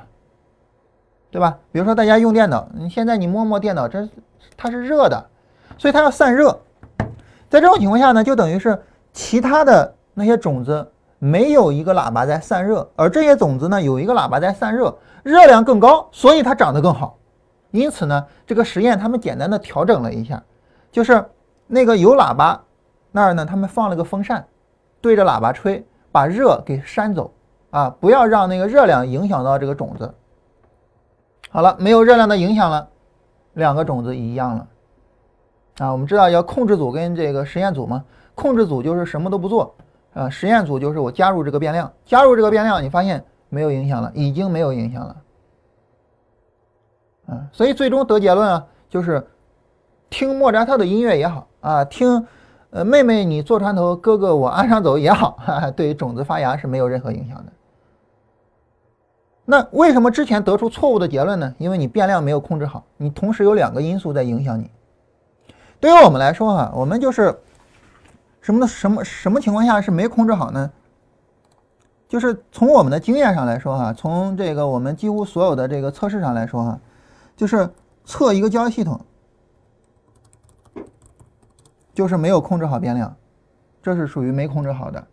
[1.29, 1.59] 对吧？
[1.71, 4.09] 比如说大家用电脑，你现在你摸摸电脑，这
[4.57, 5.29] 它是热的，
[5.77, 6.59] 所以它要散热。
[7.49, 8.81] 在这种情况下呢，就等于是
[9.13, 10.91] 其他的那些种子
[11.23, 17.15] 没有一个喇叭在散热，而这些种子呢有一个喇叭在散热，热量更高，所以它长得更好。
[17.69, 20.41] 因此呢，这个实验他们简单的调整了一下，
[20.91, 21.23] 就是
[21.67, 22.59] 那个有喇叭
[23.11, 24.43] 那儿呢，他们放了个风扇，
[24.99, 27.31] 对着喇叭吹，把热给扇走
[27.69, 30.11] 啊，不要让那个热量影响到这个种子。
[31.51, 32.89] 好了，没有热量的影响了，
[33.53, 34.67] 两个种子一样了
[35.77, 35.91] 啊。
[35.91, 38.03] 我们知道要控制组跟这个实验组嘛，
[38.33, 39.75] 控制组就是什么都不做
[40.13, 45.15] 啊，实验组就是我加入这个变量，加入这个变量，你发现没有影响了，已经没有影响了。
[47.27, 49.25] 啊，所以最终得结论啊，就是
[50.09, 52.27] 听莫扎特的音乐也好啊，听
[52.71, 57.51] 呃妹妹你坐船头，哥哥我岸上走也好，哈哈，对于种子发芽是没有任何影响的。
[59.45, 61.53] 那为什么之前得出错误的结论呢？
[61.57, 64.69] 因为你变量没有控制好，你同时有两个因素在影响你。
[65.79, 67.37] 对于我们来说哈，我们就是
[68.41, 70.71] 什么的什么什么情况下是没控制好呢？
[72.09, 76.79] 就是从我们的经验上来说哈，从这个我们几乎所有的这个测试上来说哈。
[77.37, 77.67] 就是
[78.05, 79.01] 测一个交易系统，
[81.91, 83.15] 就是没有控制好变量，
[83.81, 85.07] 这是属于没控制好的。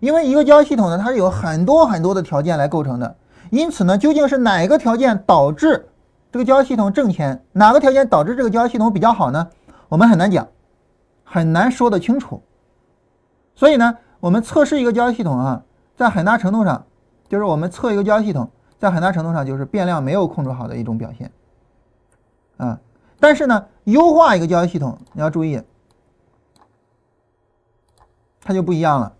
[0.00, 3.16] 因为一个交易系统呢，它是有很多很多的条件来构成的，
[3.50, 5.88] 因此呢，究竟是哪一个条件导致
[6.32, 9.48] 这个交易系统挣钱，哪个条件导致这个交易系统比较好呢？
[9.88, 10.48] 我们很难讲，
[11.22, 12.42] 很难说得清楚。
[13.54, 15.62] 所以呢，我们测试一个交易系统啊，
[15.96, 16.86] 在很大程度上，
[17.28, 21.30] 就是我们测一个交易系统，在很大程度上就是变量没有控制好的一种表现。
[22.56, 22.80] 啊，
[23.20, 25.60] 但是呢，优化一个交易系统，你要注意，
[28.42, 29.12] 它就不一样了。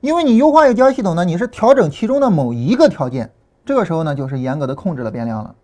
[0.00, 3.32] 因为你优化一个交易系统呢，你是调整其中的某一个条件，
[3.64, 5.54] 这个时候呢，就是严格的控制了变量了。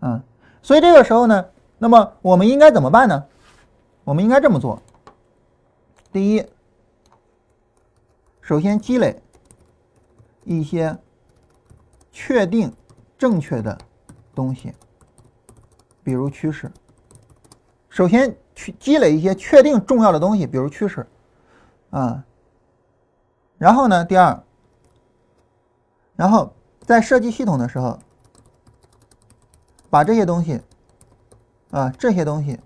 [0.00, 0.22] 啊，
[0.62, 1.44] 所以这个时候呢，
[1.78, 3.24] 那么我们应该怎么办呢？
[4.04, 4.80] 我们应该这么做：
[6.12, 6.46] 第一，
[8.40, 9.22] 首先积累
[10.44, 10.96] 一些
[12.12, 12.72] 确定
[13.16, 13.76] 正确的。
[14.34, 14.72] 东西，
[16.04, 16.70] 比如趋势，
[17.88, 21.04] 首先去积累一些确定重要的东西，比如趋势，
[21.90, 22.24] 啊，
[23.56, 24.40] 然后呢，第二，
[26.14, 27.98] 然后在设计系统的时候，
[29.90, 30.60] 把这些东西，
[31.72, 32.60] 啊，这些东西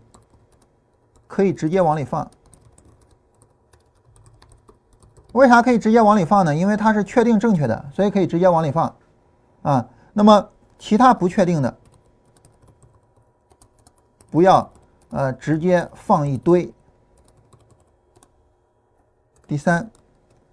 [1.27, 2.31] 可以直接往里放。
[5.33, 6.55] 为啥可以直接往里放呢？
[6.55, 8.95] 因为它是确定正确的，所以可以直接往里放，
[9.63, 10.49] 啊，那么。
[10.79, 11.79] 其他不确定的，
[14.33, 14.69] 不要
[15.11, 16.75] 呃直接放一堆。
[19.47, 19.89] 第三，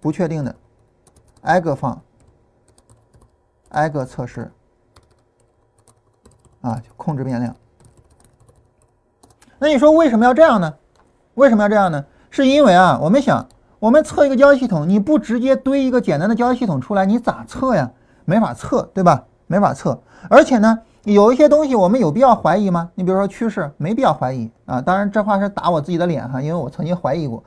[0.00, 0.54] 不确定的，
[1.40, 2.00] 挨个放，
[3.70, 4.52] 挨个测试，
[6.60, 7.56] 啊，控制变量。
[9.58, 10.78] 那你说为什么要这样呢？
[11.34, 12.06] 为什么要这样呢？
[12.30, 13.48] 是因为啊，我们想，
[13.80, 17.90] 我们测一个交易系统，你不直接堆一个简单的交易系统出来，你咋测呀？
[18.26, 19.24] 没法测，对吧？
[19.46, 19.98] 没法测。
[20.28, 22.90] 而且呢，有一些东西我们有必要怀疑吗？
[22.94, 24.82] 你比如说趋势，没必要怀疑啊。
[24.82, 27.42] 当然，这话是打我自己的脸哈，因为我曾经怀疑过，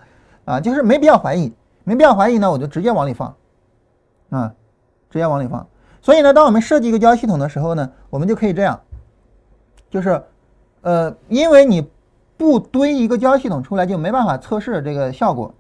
[0.46, 3.36] 啊，就是没必要怀疑，没必要怀疑呢，我就直接往里放，
[4.32, 4.52] 啊，
[5.12, 5.66] 直接往里放。
[6.02, 8.80] 所以呢，当我们设计一个交易系统的时候呢，我们就可以这样，
[9.92, 10.20] 就是，
[10.82, 11.88] 呃，因为你
[12.38, 15.54] 不堆一个交易系统出来，就没办法测试这个效果，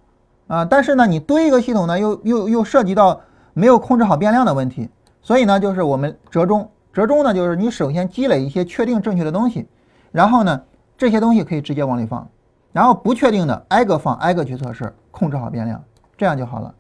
[0.53, 3.19] 啊，但是呢，你堆一个系统呢，又又又涉及到
[3.53, 4.87] 没有控制好变量的问题，
[5.19, 6.69] 所以呢，就是我们折中。
[6.93, 9.67] 折中呢，就是你首先积累一些确定正确的东西，
[10.11, 10.61] 然后呢，
[10.95, 12.29] 这些东西可以直接往里放，
[12.71, 15.83] 然后不确定的挨个放，挨个去测试，控制好变量，
[16.15, 16.75] 这样就好了。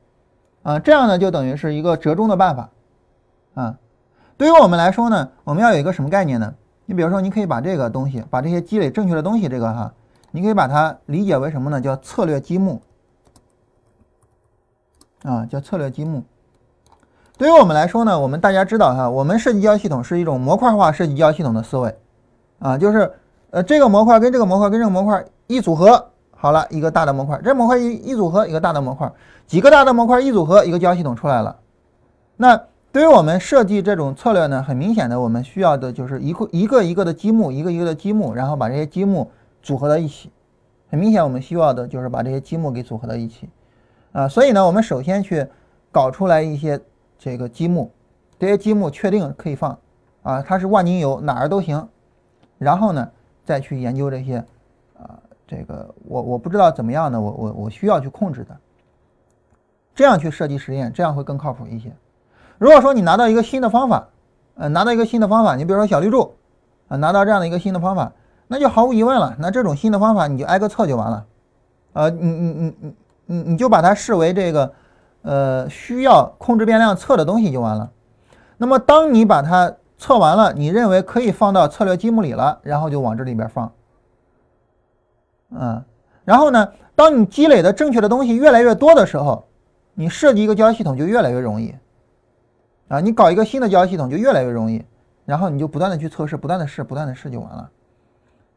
[0.61, 2.69] 啊，这样呢就等于是一个折中的办法。
[3.55, 3.75] 啊，
[4.37, 6.53] 对于我们来说呢，我们要有一个什么概念呢？
[6.85, 9.91] 你比如说，你可以把这个东西，把这些积累正确的东西，这个哈，
[10.29, 11.81] 你可以把它理解为什么呢？
[11.81, 12.79] 叫策略积木。
[15.23, 16.23] 啊，叫策略积木。
[17.37, 21.97] 对于我们来说呢，我们大家知道哈，我们设计交易系统是一种模块化设计交易系统的思维，
[22.59, 23.11] 啊，就是
[23.49, 29.11] 呃这个模块跟这个模块跟这个模块一组合，好了一个大的模块，这模块一一组合一个大的模块，
[29.47, 31.55] 几个大的模块一组合一个交易系统出来了。
[32.37, 39.31] 那对于我们设计这种策略呢，很明显的我们需要的就是一个一个一个的积木，一个一个的积木，然后把这些积木
[39.63, 40.31] 组合到一起。
[40.91, 43.49] 很明显我们需要的就是把这些积木给组合到一起，
[44.13, 45.45] 啊，所以呢，我们首先去
[45.91, 46.79] 搞出来一些。
[47.19, 47.89] 这个积木，
[48.37, 49.79] 这些积木确定可以放，
[50.23, 51.87] 啊，它是万金油，哪儿都行。
[52.57, 53.09] 然后呢，
[53.45, 54.43] 再去研究这些，
[54.99, 58.57] 啊，这个我我不知道怎么样呢，我我我需要去控制的，
[59.95, 61.93] 这样去设计实验，这样会更靠谱一些。
[62.57, 64.09] 如果说你拿到一个新的方法，
[64.55, 66.35] 呃，拿到一个新的方法，你比如说小绿柱，
[66.89, 68.11] 啊，拿到这样的一个新的方法，
[68.47, 71.25] 那就毫无疑问了，那这种新的方法你就挨个测就完了，
[71.93, 74.73] 啊，你你你你你你就把它视为这个
[75.21, 77.91] 呃需要控制变量测的东西就完了。
[78.57, 83.71] 那么当你把它测完了，你认为可以放到策略积木里了，然后就往这里边放。
[85.51, 85.83] 嗯，
[86.25, 89.45] 然后呢，当你积累的正确的东西越来越多的时候，
[89.93, 91.73] 你设计一个交易系统就越来越容易。
[92.89, 94.83] 啊，你搞一个新的交易系统就越来越容易，
[95.25, 97.69] 然后你就不断的去测试，不断的试，不断的试就完了。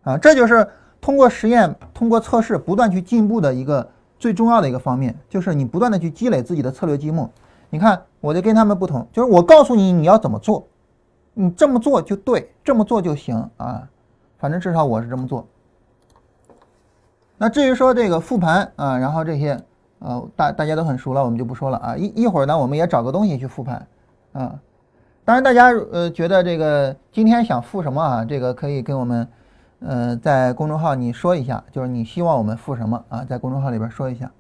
[0.03, 0.67] 啊，这就是
[1.01, 7.31] 通过实验、通过测试不断去进步的一个最重要的一个方面，就是你不断的去积累自己的策略积木。
[7.71, 10.67] 你看，我就跟他们不同，就是我告诉你你要怎么做，
[11.35, 13.89] 你这么做就对，这么做就行啊。
[14.39, 15.47] 反正至少我是这么做。
[17.39, 19.61] 那至于说这个复盘啊，然后这些
[19.99, 21.97] 呃大大家都很熟了，我们就不说了啊。
[21.97, 23.87] 一一会儿呢，我们也找个东西去复盘
[24.33, 24.59] 啊。
[25.25, 28.25] 当然，大家呃觉得这个今天想复什么啊？
[28.25, 29.27] 这个可以跟我们
[29.81, 33.25] 呃在公众号你说一下，就是你希望我们复什么啊？
[33.25, 34.31] 在公众号里边说一下。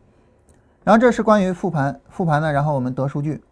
[0.85, 3.42] 然后这是关于复盘，复盘呢，然后我们得数据，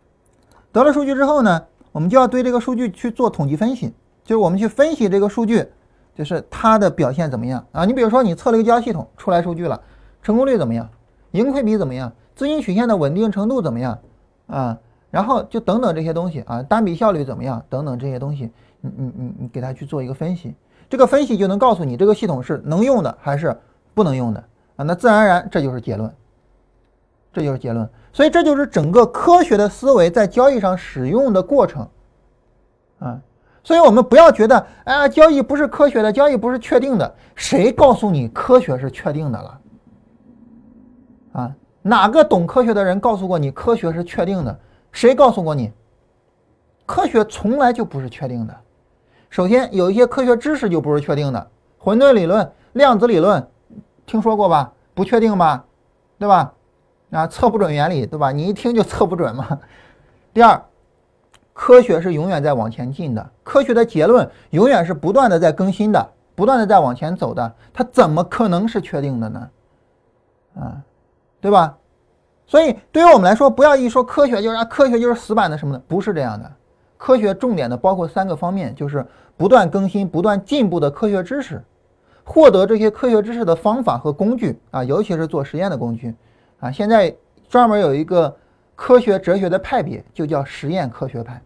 [0.70, 3.92] 得了数据之后呢，我们就要对这个数据去做统计分析，
[4.22, 5.66] 就是我们去分析这个数据，
[6.14, 7.84] 就是它的表现怎么样啊？
[7.84, 9.80] 你比如说你测了一个交易系统出来数据了，
[10.22, 10.88] 成功率怎么样？
[11.32, 12.12] 盈亏比怎么样？
[12.36, 13.98] 资金曲线的稳定程度怎么样？
[14.46, 14.78] 啊，
[15.10, 17.60] 然后就等等这些东西啊，单笔效率怎么样？
[17.68, 20.54] 等等这些东西，你你你你给它去做一个分析，
[20.94, 23.56] 这个分析就能告诉你这个系统是能用的还是
[23.94, 24.38] 不能用的
[24.76, 24.84] 啊？
[24.84, 26.08] 那自然而然这就是结论。
[27.32, 31.88] 这就是结论，所以这就是整个科学的思维在交易上使用的过程，
[33.00, 33.20] 啊，
[33.64, 39.60] 所以我们不要觉得，哎呀，交易不是科学的，交易不是确定的，谁告诉你科学是确定的了？
[41.32, 44.56] 啊，哪个懂科学的人告诉过你科学是确定的？
[44.92, 45.72] 谁告诉过你？
[46.86, 48.56] 科学从来就不是确定的。
[49.34, 51.44] 首先，有一些科学知识就不是确定的，
[51.76, 53.44] 混沌理论、量子理论，
[54.06, 54.72] 听说过吧？
[54.94, 55.64] 不确定吧？
[56.20, 56.52] 对吧？
[57.10, 58.30] 啊，测不准原理，对吧？
[58.30, 59.58] 你一听就测不准嘛。
[60.32, 60.62] 第二，
[61.52, 69.50] 科学是永远在往前进的，科学的结论永远是不断的在更新的，不断的在往前走的，它怎么可能是确定的呢？
[70.60, 70.76] 啊，
[71.40, 71.76] 对吧？
[72.46, 76.48] 所以对于我们来说，不要一说科学就是啊，科学就是死板的什么的，不是这样的。
[76.96, 79.04] 科学重点的包括三个方面，就是
[79.36, 81.62] 不断更新、不断进步的科学知识，
[82.24, 86.14] 获得这些科学知识的方法和工具啊，尤其是做实验的工具。
[86.60, 87.14] 啊，现在
[87.48, 88.34] 专门有一个
[88.74, 91.40] 科学哲学的派别，就叫实验科学派。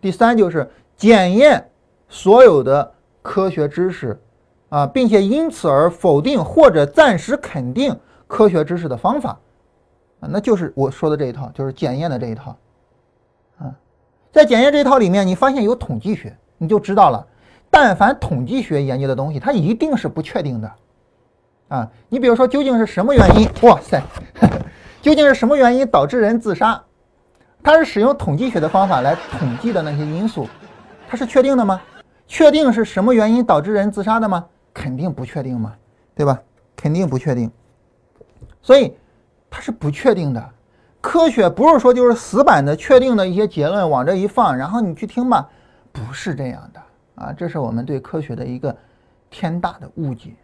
[0.00, 1.64] 第三就是检验
[2.08, 2.92] 所有的
[3.22, 4.20] 科学知识，
[4.68, 9.38] 啊，并且因此而否定或者暂时肯定科学知识的方法，
[10.20, 12.56] 啊，那就是我说的这一套，就是检验的这一套。
[13.58, 13.74] 啊，
[14.30, 17.26] 在检验这一套里面，你发现有统计学，你就知道了，
[17.70, 20.72] 但凡统计学研究的东西，它一定是不确定的。
[21.68, 23.48] 啊，你比如说，究竟是什么原因？
[23.62, 24.02] 哇塞，
[25.02, 26.80] 究竟是什么原因导致人自杀？
[27.62, 30.46] 它是使用统计学的方法来统计的那些因素，
[31.08, 31.80] 它是确定的吗？
[32.28, 34.46] 确定是什么原因导致人自杀的吗？
[34.72, 35.72] 肯定不确定嘛，
[36.14, 36.40] 对吧？
[36.76, 37.50] 肯定不确定。
[38.62, 38.96] 所以
[39.50, 40.50] 它是不确定的。
[41.00, 45.48] 科学不是说就是死板的确定的一些结论往这一放，然后你去听吧，
[45.96, 46.80] 不是这样的
[47.14, 47.32] 啊！
[47.32, 48.76] 这是我们对科学的一个
[49.30, 50.34] 天大的误解。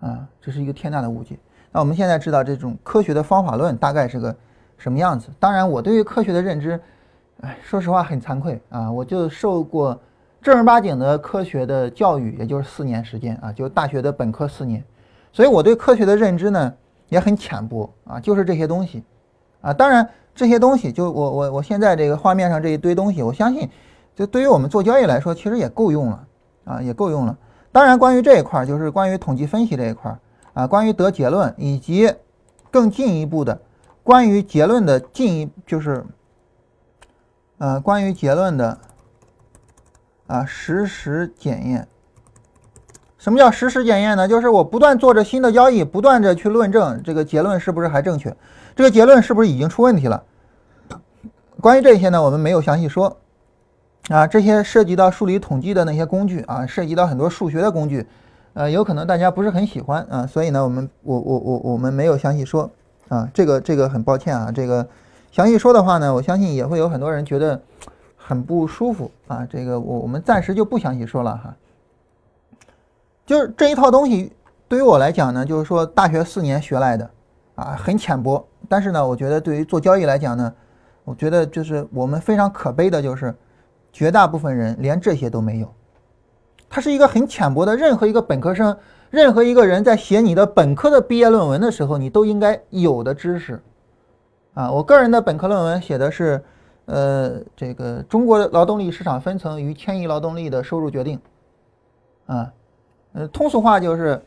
[0.00, 1.38] 啊，这是一个天大的误解。
[1.70, 4.34] 那我们现在知道这种科学的方法论大概是个
[4.78, 5.28] 什么样子。
[5.38, 6.80] 当然，我对于科学的认知，
[7.42, 9.98] 哎，说实话很惭愧啊，我就受过
[10.40, 14.82] 正儿八经的科学的教育，也就是四年时间啊，就大学的本科四年。
[15.32, 16.72] 所以我对科学的认知呢
[17.08, 19.02] 也很浅薄啊，就是这些东西
[19.60, 19.72] 啊。
[19.72, 23.68] 当然，这些东西就我我我现在这个画面上这一堆东西，我相信，
[24.16, 26.26] 就对于我们做交易来说，其实也够用了
[26.64, 27.36] 啊，也够用了。
[27.70, 30.18] 当然，关于这一块儿，就是关于统计分析这一块儿
[30.54, 32.10] 啊，关于得结论，以及
[32.70, 33.60] 更进一步的
[34.02, 36.02] 关于结论的进一，就是
[37.58, 38.78] 呃，关于结论的
[40.26, 41.86] 啊实时检验。
[43.18, 44.26] 什么叫实时检验呢？
[44.26, 48.34] 就是我不断做着新的交易，不断的去论证这个结论是不是还正确，
[48.74, 50.22] 这个结论是不是已经出问题了。
[51.60, 53.14] 关于这些呢，我们没有详细说。
[54.08, 58.06] 啊，这些涉及到数理统计的那些工具啊，涉及到很多数学的工具，
[58.54, 62.70] 呃，有可能大家不是很喜欢啊，所以呢，我们我我我我们没有详细说
[63.08, 64.86] 啊，这个这个很抱歉啊，这个
[65.32, 67.60] 详细说的话呢，我相信也会有很多人觉得
[68.16, 71.56] 很不舒服啊，这个我我们暂时就不详细说了哈。
[73.26, 74.32] 就是这一套东西
[74.68, 77.10] 对于我来讲呢，就是说大学四年学来的
[77.56, 80.54] 啊，很浅薄，但是呢，我觉得对于做交易来讲呢，
[81.02, 83.34] 我觉得就是我们非常可悲的就是。
[83.96, 85.72] 绝大部分人连这些都没有，
[86.68, 88.76] 它是一个很浅薄的，任何一个本科生
[89.08, 93.58] 任何一个人在写你的本科的毕业论文的时候，你都应该有的知识。
[94.52, 96.44] 啊，我个人的本科论文写的是，
[96.84, 101.18] 呃，这个中国劳动力市场分层与迁移劳动力的收入决定。
[102.26, 102.52] 啊，
[103.14, 104.20] 呃，通俗话就是，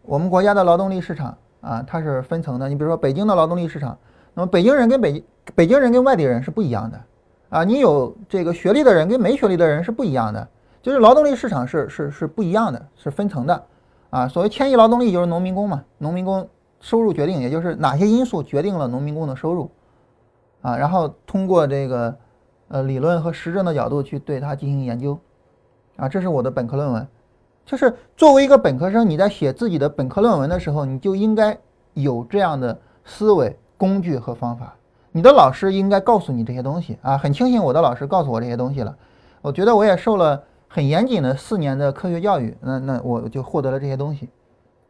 [0.00, 2.70] 我们国家的劳动力市场啊，它是分层的。
[2.70, 3.98] 你比如说北京的劳动力市场，
[4.32, 5.22] 那么北京人跟北
[5.54, 6.98] 北京人跟外地人是不一样的。
[7.50, 10.48] 啊，你有这个学历的人跟没学历的人是不一样的，
[10.80, 13.64] 就是劳动力市场是是是不一样的，是分层的。
[14.10, 16.48] 啊，所谓迁移劳动力就是农民工嘛，农民工
[16.80, 19.70] 收入决定，也就是哪些因素决定了农民工的收入，
[20.62, 22.16] 啊，然后通过这个
[22.66, 25.16] 呃理论和实证的角度去对它进行研究，
[25.96, 27.06] 啊，这是我的本科论文，
[27.64, 31.56] 就是作为一个本科生，你在写自己的本科论文的时候，你就应该
[31.94, 34.74] 有这样的思维、工具和方法，
[35.12, 38.96] 你的老师应该告诉你这些东西啊，很庆幸我的老师告诉我这些东西了，
[39.42, 40.42] 我觉得我也受了。
[40.72, 44.28] 很严谨的四年的科学教育，那那我就获得了这些东西。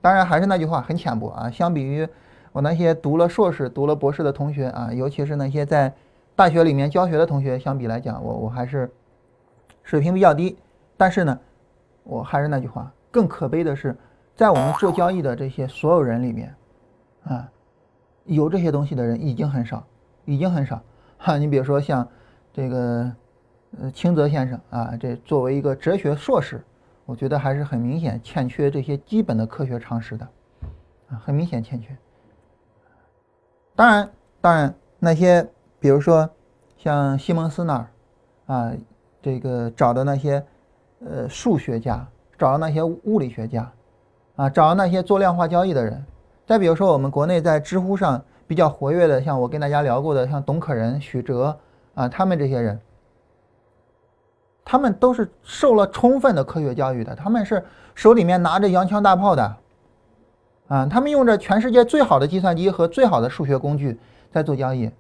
[0.03, 1.51] 当然还是那句话，很浅薄啊。
[1.51, 2.07] 相比于
[2.53, 5.91] 我那些读了硕士、读了博士的同学啊，尤其是那些在
[6.37, 8.93] 大学里面教学的同学相比来讲，我我还是
[9.83, 10.55] 水平比较低。
[10.99, 11.39] 但是呢，
[12.05, 13.97] 我还是那句话，更可悲的是，
[14.37, 16.55] 在我们做交易的这些所有人里面，
[17.25, 17.49] 啊，
[18.27, 19.83] 有这些东西的人已经很少，
[20.25, 20.81] 已经很少。
[21.19, 22.07] 哈， 你比如说像
[22.53, 23.11] 这个。
[23.81, 26.61] 呃，清泽先生啊，这作为一个哲学硕士，
[27.07, 30.27] 我觉得还是很明显欠缺这些基本的科学常识的，
[31.09, 31.97] 啊，很明显欠缺。
[33.77, 34.11] 当然，
[34.41, 35.49] 当然那些
[35.79, 36.29] 比如说
[36.79, 37.87] 像西蒙斯那儿，
[38.53, 38.73] 啊，
[39.23, 40.45] 这个找的那些
[41.07, 42.05] 呃数学家，
[42.37, 43.71] 找的那些物理学家，
[44.35, 46.05] 啊，找的那些做量化交易的人，
[46.45, 48.21] 再比如说我们国内在知乎上
[48.51, 51.57] 比较活跃的，像我跟大家聊过的，像董可仁、许哲
[51.95, 52.81] 啊，他们这些人。
[54.65, 59.57] 他们都是受了充分的科学教育的，他们是手里面拿着洋枪大炮的，
[60.67, 63.97] 啊，他们用着全世界最好的计算机和最好的数学工具
[64.33, 64.91] 在做交易。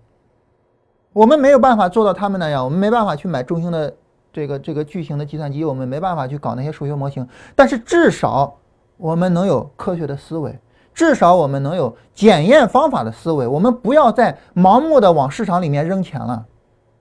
[1.12, 3.92] 我们没有办法做到他们那样，我们没办法去买中兴的
[4.32, 8.56] 这个这个巨型的计算机，我们没办法去搞那些数学模型，但是至少
[8.96, 10.56] 我们能有科学的思维，
[11.00, 16.46] 至少我们能有检验方法的思维，我们不要再盲目的往市场里面扔钱了，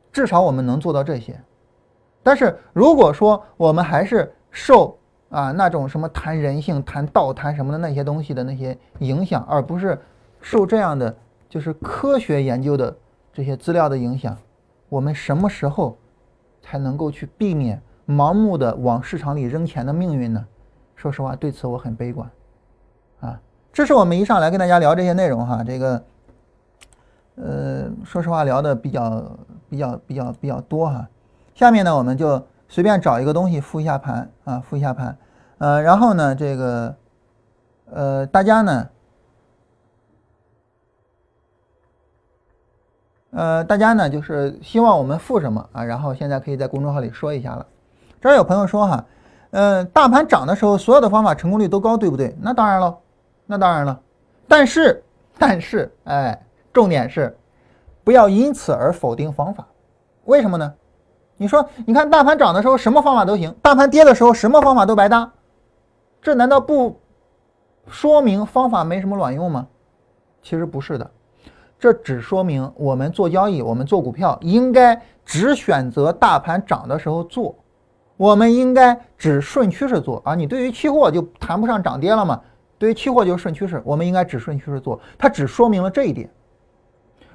[0.09, 1.37] 至少我们能做到这些。
[2.23, 4.97] 但是如果说我们还是受
[5.27, 9.99] 啊那种什么谈人性、谈道、谈什么的那些东西的那些影响，而不是
[10.39, 11.13] 受这样的
[11.49, 12.95] 就是科学研究的
[13.33, 14.37] 这些资料的影响，
[14.87, 15.97] 我们什么时候
[16.61, 20.45] 才能够去避免盲目的往市场里扔钱的命运呢？
[20.95, 22.25] 说实话，对此我很悲观。
[23.79, 26.03] 这是我们一上来跟大家聊这些内容哈，这个
[27.35, 29.23] 呃，说实话聊的比较
[29.69, 31.07] 比较比较比较多哈。
[31.55, 35.17] 下面呢，我们就随便找一个东西复一下盘啊，复一下盘，
[35.59, 36.93] 呃，然后呢，这个，
[37.89, 38.89] 呃，大家呢，
[43.31, 45.85] 呃，大家呢，就是希望我们复什么啊？
[45.85, 47.65] 然后现在可以在公众号里说一下了。
[48.19, 49.05] 这儿有朋友说哈，
[49.51, 52.35] 呃，大盘涨的时候，所有的方法成功率都高，对不对？
[52.41, 52.97] 那当然了，
[53.51, 53.99] 那当然了。
[54.47, 55.03] 但是，
[55.39, 56.39] 但是，哎，
[56.71, 57.35] 重点是，
[58.03, 59.65] 不要因此而否定方法。
[60.25, 60.71] 为什么呢？
[61.35, 65.31] 你说，你看大盘涨的时候什么方法都行，大盘跌的时候什么方法都白搭，
[66.21, 66.99] 这难道不
[67.87, 69.67] 说明方法没什么卵用吗？
[70.43, 71.09] 其实不是的，
[71.79, 77.55] 这只说明我们做交易，我们做股票应该只选择大盘涨的时候做，
[78.15, 80.35] 我们应该只顺趋势做啊。
[80.35, 82.39] 你对于期货就谈不上涨跌了嘛，
[82.79, 86.27] 对于期货就是顺趋势，我们应该只顺趋势做，它只说明了这一点。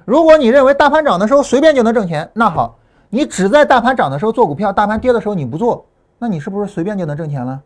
[0.03, 2.77] 如果你认为大盘涨的时候随便就能挣钱，那好。
[3.09, 5.85] 你只在大盘涨的时候做股票，大盘跌的时候你不做，
[6.17, 7.61] 那你是不是随便就能挣钱了？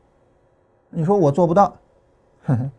[0.90, 1.74] 你说我做不到，
[2.46, 2.70] 呵呵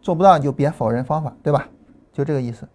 [0.00, 1.68] 做不到就别否认方法，对吧？
[2.12, 2.66] 就这个意思。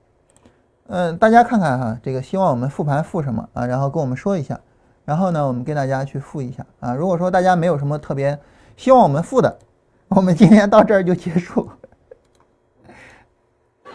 [0.88, 3.66] 嗯，大家看看哈，这个希望我们复盘复什么啊？
[3.66, 4.58] 然后跟我们说一下，
[5.04, 6.94] 然后呢，我们跟大家去复一下啊。
[6.94, 8.40] 如果说大家没有什么特别
[8.78, 9.58] 希望我们复的，
[10.16, 11.70] 我们今天到这儿就结束。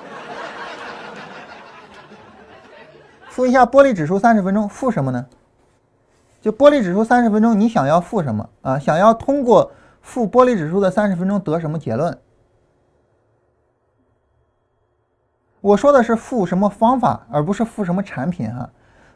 [3.30, 5.26] 复一下玻璃指数三十分钟，复什么呢？
[6.42, 8.78] 就玻璃指数三十分钟，你想要复什么啊？
[8.78, 12.18] 想要通过复玻璃指数的三十分钟得什么结论？
[15.60, 18.68] 我说的是复什么方法，而不是复什么产品哈。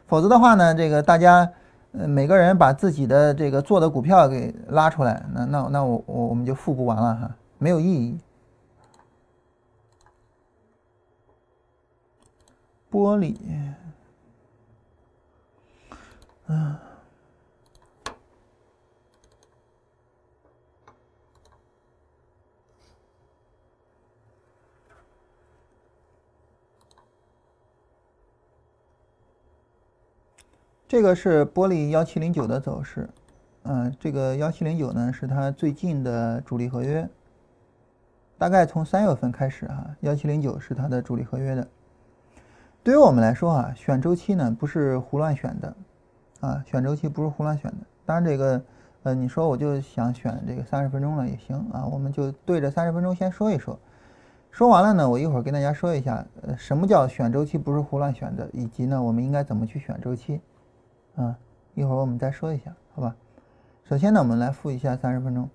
[0.07, 1.51] 否则的话呢，这个大家
[1.93, 8.19] 嗯每个人把自己的这个做的股票给拉出来，那那那我我我们就复不完了哈，没有意义。
[12.91, 13.35] 玻璃。
[16.47, 16.75] 嗯，
[30.87, 33.09] 这个是玻璃幺七零九的走势，
[33.63, 37.05] 嗯，这个幺七零九呢是它最近的主力合约，
[38.37, 41.67] 大概从三月份开始啊，幺七零九是它的主力合约的。
[42.83, 45.75] 对于我们来说啊，选周期呢不是胡乱选的，
[46.39, 47.77] 啊，选周期不是胡乱选的。
[48.05, 48.61] 当然这个，
[49.03, 53.77] 呃，你说我就想选这个三十分钟了也行啊，我们就对着三十分钟先说一说。
[54.51, 60.39] 说完了呢，我一会儿跟大家说一下，呃，什么叫选周期不是胡乱选的，以及呢，我们应该怎么去选周期，
[61.17, 61.35] 啊，
[61.73, 63.15] 一会儿我们再说一下，好吧？
[63.89, 65.49] 首先呢，我们来复一下三十分钟，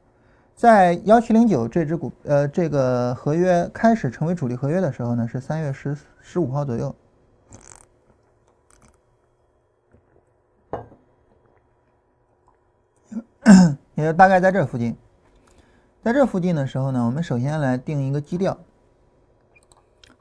[0.57, 6.93] 在幺七零九这只股，呃，这个合约开始成为主力合约的时候呢，是三月十十五号左右，
[13.95, 14.97] 也就大概在这附近，
[16.03, 18.59] 在这附近的时候呢，我们首先来定一个基调。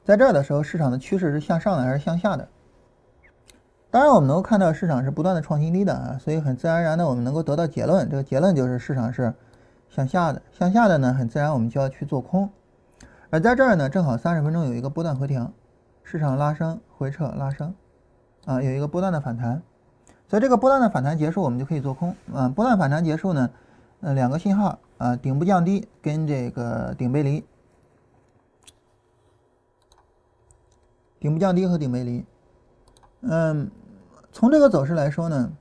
[0.04, 2.48] 在这儿的时候，市场的趋势是向上的还是向下的？
[3.92, 9.34] 当然，我们能够看到市场是不断的创新低的啊，所以很自然而然的，我们能够得到结论，这个结论就是市场是
[9.90, 10.40] 向下的。
[10.50, 12.48] 向下的呢，很自然我们就要去做空。
[13.28, 15.52] 而在这儿呢，正好三十分钟有一个波段回调，
[16.02, 17.74] 市场拉升回撤拉升，
[18.46, 19.60] 啊，有一个波段的反弹，
[20.26, 22.16] 所以这个波段的反弹结束，我们就可以做空。
[22.32, 23.50] 啊，波段反弹结束呢，
[24.00, 27.44] 呃，两个信号啊，顶部降低跟这个顶背离。
[31.20, 32.24] 顶部降低和顶背离，
[33.20, 33.70] 嗯，
[34.32, 35.52] 从这个走势来说呢，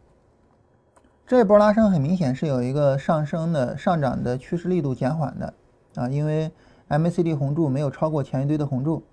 [1.28, 5.54] 这一波拉升很明显是有一个上升的上涨的趋势力度减缓的
[5.96, 6.50] 啊，因为
[6.88, 9.04] MACD 红柱没有超过前一堆的红柱，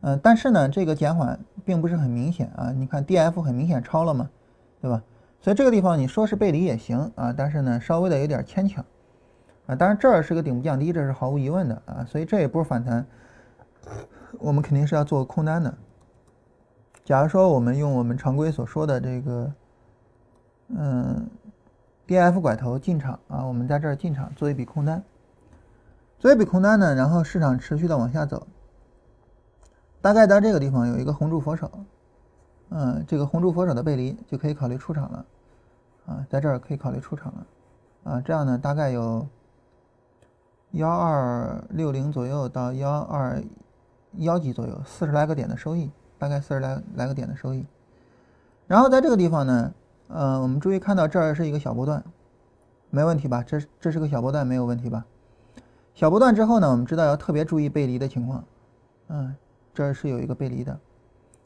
[0.00, 4.30] 嗯，但是呢，这个减缓并不是很明显啊，你看 DF 很明显超了嘛，
[4.80, 5.02] 对吧？
[5.42, 8.82] 所以这个地方你说是背离也行啊，但是呢，稍微的有点牵强
[9.66, 13.06] 啊，当然这儿是个顶部降低，这是毫无疑问的啊，所以这一波反弹，
[14.40, 15.74] 我们肯定是要做空单的。
[17.04, 19.52] 假如说我们用我们常规所说的这个，
[20.68, 21.28] 嗯
[22.06, 25.02] ，D F 拐头进场啊，我们在这儿进场做一笔空单，
[26.20, 28.46] 做一笔空单呢，然后市场持续的往下走，
[30.00, 31.68] 大概到这个地方有一个红柱佛手，
[32.70, 35.26] 嗯，这个红柱佛手的背离就可以考虑出场了，
[36.06, 37.46] 啊，在这儿可以考虑出场了，
[38.04, 39.26] 啊，这样呢大概有
[40.70, 43.42] 幺二六零左右到幺二
[44.18, 45.90] 幺几左右，四十来个点的收益。
[46.22, 47.66] 大概四十来来个点的收益，
[48.68, 49.74] 然后在这个地方呢，
[50.06, 52.04] 呃，我们注意看到这儿是一个小波段，
[52.90, 53.42] 没问题吧？
[53.44, 55.04] 这这是个小波段，没有问题吧？
[55.96, 58.44] 小波段之后呢，我们知道要特别注意背离的情况，
[59.08, 59.34] 嗯，
[59.74, 60.78] 这是有一个背离的，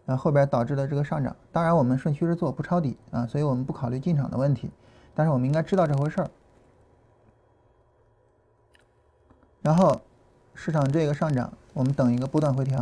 [0.05, 1.35] 啊，后后边导致的这个上涨。
[1.51, 4.69] 当然我们顺趋势做，不抄底啊，所以我们不考虑进场的问题，
[5.15, 6.29] 但是我们应该知道这回事儿。
[9.63, 10.03] 然后
[10.55, 12.79] 市场这个上涨，我们等一个波段回调。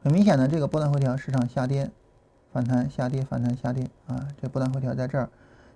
[0.00, 1.90] 很明显的，这个波段回调，市场下跌、
[2.52, 5.28] 反弹、下跌、反弹、下跌啊，这波段回调在这儿，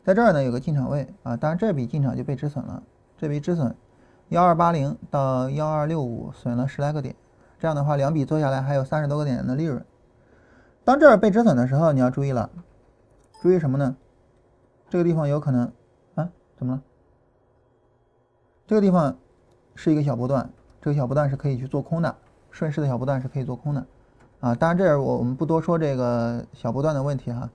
[0.04, 2.82] 在这儿呢有个进场位啊，当然这笔进场就被止损了，
[3.18, 3.74] 这笔止损
[4.28, 7.16] 幺二八零到幺二六五，损了十来个点，
[7.58, 9.84] 这样的话两笔做下来还有三十多个点的利润。
[10.84, 12.48] 当这儿被止损的时候，你要注意了，
[13.40, 13.96] 注意什么呢？
[14.88, 15.72] 这个地方有可能
[16.14, 16.82] 啊，怎么了？
[18.68, 19.18] 这个地方
[19.74, 20.48] 是一个小波段，
[20.80, 22.16] 这个小波段是可以去做空的，
[22.52, 23.84] 顺势的小波段是可以做空的。
[24.42, 27.48] 啊，当然这我我们不多说这个小波段的问题哈，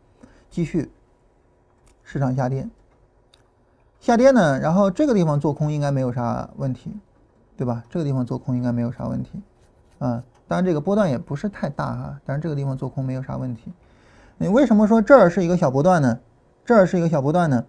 [0.50, 0.90] 继续，
[2.06, 2.66] 市场下跌，
[4.00, 6.90] 下跌呢，然后这个地方做空应该没有啥问题，
[7.58, 7.84] 对吧？
[7.90, 9.42] 这个地方做空应该没有啥问题，
[10.00, 13.74] 啊，当然这个波段也不是太大哈，但是这个地方做空没有啥问题。
[14.38, 16.18] 你为什么说这儿是一个小波段呢？
[16.64, 17.66] 这儿是一个小波段呢？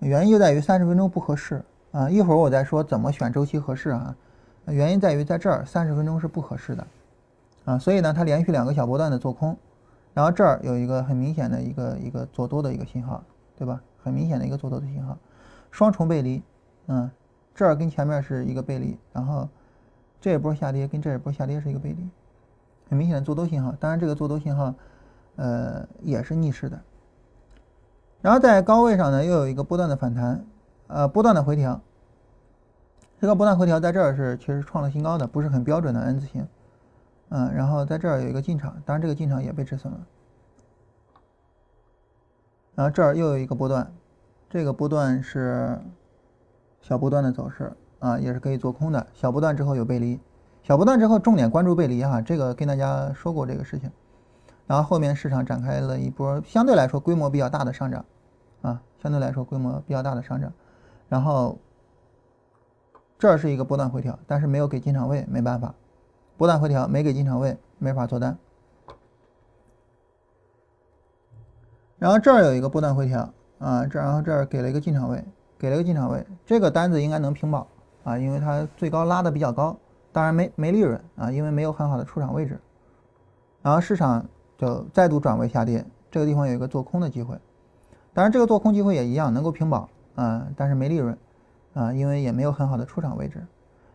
[0.00, 4.14] 原因就在于三十分钟不合适啊，一会儿我再说怎么选周期合适啊。
[4.66, 6.86] 原因在于在这儿三十分钟是不合适的。
[7.64, 9.56] 啊，所以呢，它连续两个小波段的做空，
[10.14, 13.22] 然后这儿有一个很明显的一个一个做多的一个信号，
[13.56, 13.80] 对吧？
[14.02, 15.16] 很明显的一个做多的信号，
[15.70, 16.42] 双重背离，
[16.86, 17.10] 嗯，
[17.54, 19.48] 这儿跟前面是一个背离，然后
[20.20, 22.08] 这一波下跌跟这一波下跌是一个背离，
[22.88, 23.72] 很明显的做多信号。
[23.78, 24.74] 当然，这个做多信号，
[25.36, 26.80] 呃，也是逆势的。
[28.22, 30.44] 然后在高位上呢，又有一个波段的反弹，
[30.88, 31.80] 呃，波段的回调。
[33.20, 36.46] 这个波段回调在这儿是其实创了新高的，不是很标准的 N 字形。
[37.30, 40.06] 嗯，然后在这儿有一个进场，当然这个进场也被止损了。
[42.74, 43.92] 然后这儿又有一个波段，
[44.48, 45.78] 这个波段是
[46.80, 49.06] 小波段的走势啊，也是可以做空的。
[49.12, 50.18] 小波段之后有背离，
[50.62, 53.90] 小波段之后重点关注背离哈，这个跟大家说过这个事情。
[54.66, 58.04] 然后后面市场展开了一波相对来说规模比较大的上涨
[58.62, 60.52] 啊，相对来说规模比较大的上涨。
[61.08, 61.58] 然后
[63.18, 65.74] 这是一个波段回调，但是没有给进场位，没办法。
[66.40, 68.34] 波段回调没给进场位，没法做单。
[71.98, 75.22] 然后这儿有一个波段回调啊，这然后这儿给了一个进场位，
[75.58, 77.66] 给了一个进场位，这个单子应该能平保
[78.04, 79.76] 啊，因为它最高拉的比较高，
[80.12, 82.58] 当然没没利润啊，因为没有很好的出场位置。
[83.60, 84.24] 然后市场
[84.56, 87.38] 就再度转为下跌，这个地方有一个做空的机会，
[88.14, 91.18] 当然这个做空机会也一样能够平保啊，但是没利润
[91.74, 93.46] 啊，因为也没有很好的出场位置。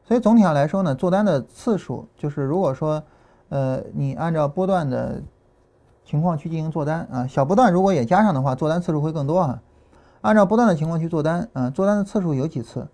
[0.08, 3.02] 所以总体上来说呢，做单的次数就是如果说，
[3.50, 5.22] 呃，你按照波段的
[6.04, 9.62] 情况去进行做单啊，小波段如果也加上的话，做单次数会更多啊。
[10.22, 12.88] 按照波段的情况去做单啊，做单的次数有几次？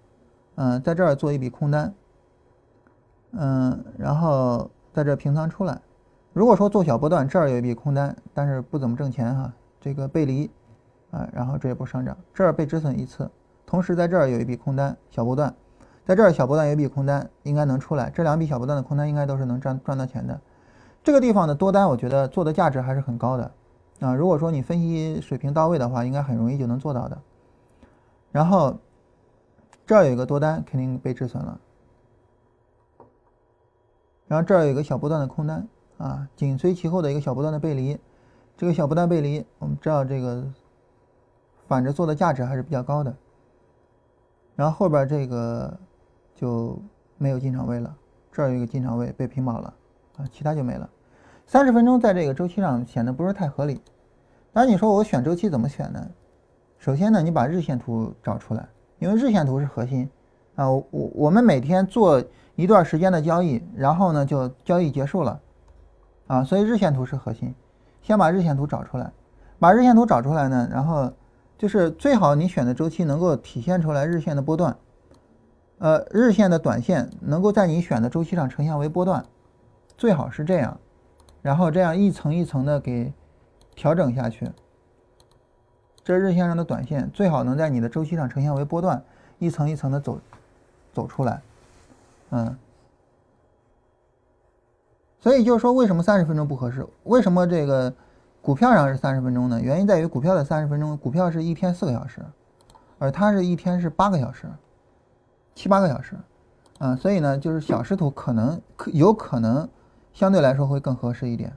[0.55, 1.93] 嗯，在这儿做一笔空单，
[3.32, 5.82] 嗯，然后在这平仓出来。
[6.32, 9.51] 如果说做小波段，这儿有一笔空单，但是不怎么挣钱哈，
[9.82, 10.49] 这个背离
[11.12, 13.30] 啊，然后这一波上涨，这儿被止损一次，
[13.66, 15.53] 同时在这儿有一笔空单，小波段。
[16.04, 18.10] 在这儿小波段有一笔空单，应该能出来。
[18.10, 20.41] 这两笔小波段的空单应该都是能赚赚到钱的。
[21.04, 23.52] 这个地方的多单，我觉得做的价值还是很高的
[23.99, 24.14] 啊。
[24.14, 27.22] 如果说你分析水平到位的话，应该很容易就能做到的。
[28.32, 28.78] 然后
[29.86, 31.60] 这儿有一个多单，肯定被止损了。
[34.28, 37.97] 然后这儿有一个小波段的空单啊，紧随其后的一个小波段的背离。
[38.58, 40.43] 这个小波段背离，我们知道这个
[41.68, 43.16] 反着做的价值还是比较高的。
[44.56, 45.78] 然后后边这个。
[46.42, 46.76] 就
[47.20, 47.96] 没有进场位了，
[48.32, 49.72] 这儿有一个进场位被平保了
[50.18, 50.89] 啊，其他就没了。
[51.46, 53.80] 三十分钟在这个周期上显得不是太合理。
[54.52, 56.04] 那你说我选周期怎么选呢？
[56.80, 58.68] 首先呢，你把日线图找出来，
[58.98, 60.10] 因为日线图是核心
[60.56, 60.68] 啊。
[60.68, 62.20] 我我们每天做
[62.56, 65.39] 一段时间的交易，然后呢就交易结束了
[66.26, 67.54] 啊，所以日线图是核心。
[68.02, 69.12] 先把日线图找出来，
[69.60, 71.14] 把日线图找出来呢，然后
[71.56, 74.76] 就是最好你选的周期能够体现出来日线的波段。
[75.82, 79.25] 呃，日线的短线能够在你选的周期上呈现为波段，
[79.97, 80.79] 最好是这样，
[81.41, 83.11] 然后这样一层一层的给
[83.75, 84.51] 调整下去。
[86.03, 89.03] 这日线上的短线最好能在你的周期上呈现为波段，
[89.39, 90.19] 一层一层的走
[90.93, 91.41] 走出来。
[92.29, 92.55] 嗯，
[95.19, 96.86] 所以就是说，为什么三十分钟不合适？
[97.05, 97.91] 为什么这个
[98.39, 99.59] 股票上是三十分钟呢？
[99.59, 102.23] 原因在于股票的三十分钟，股票是一天四个小时，
[102.99, 104.45] 而它是一天是八个小时。
[105.54, 106.16] 七八个小时，
[106.80, 109.68] 啊，所以呢，就是小时图可能可有可能
[110.14, 111.54] 相对来说会更合适一点，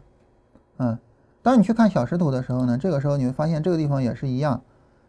[0.78, 0.98] 嗯，
[1.42, 4.60] 当你去看小时图的时候呢，这个时候你会发现这个地方也是一样，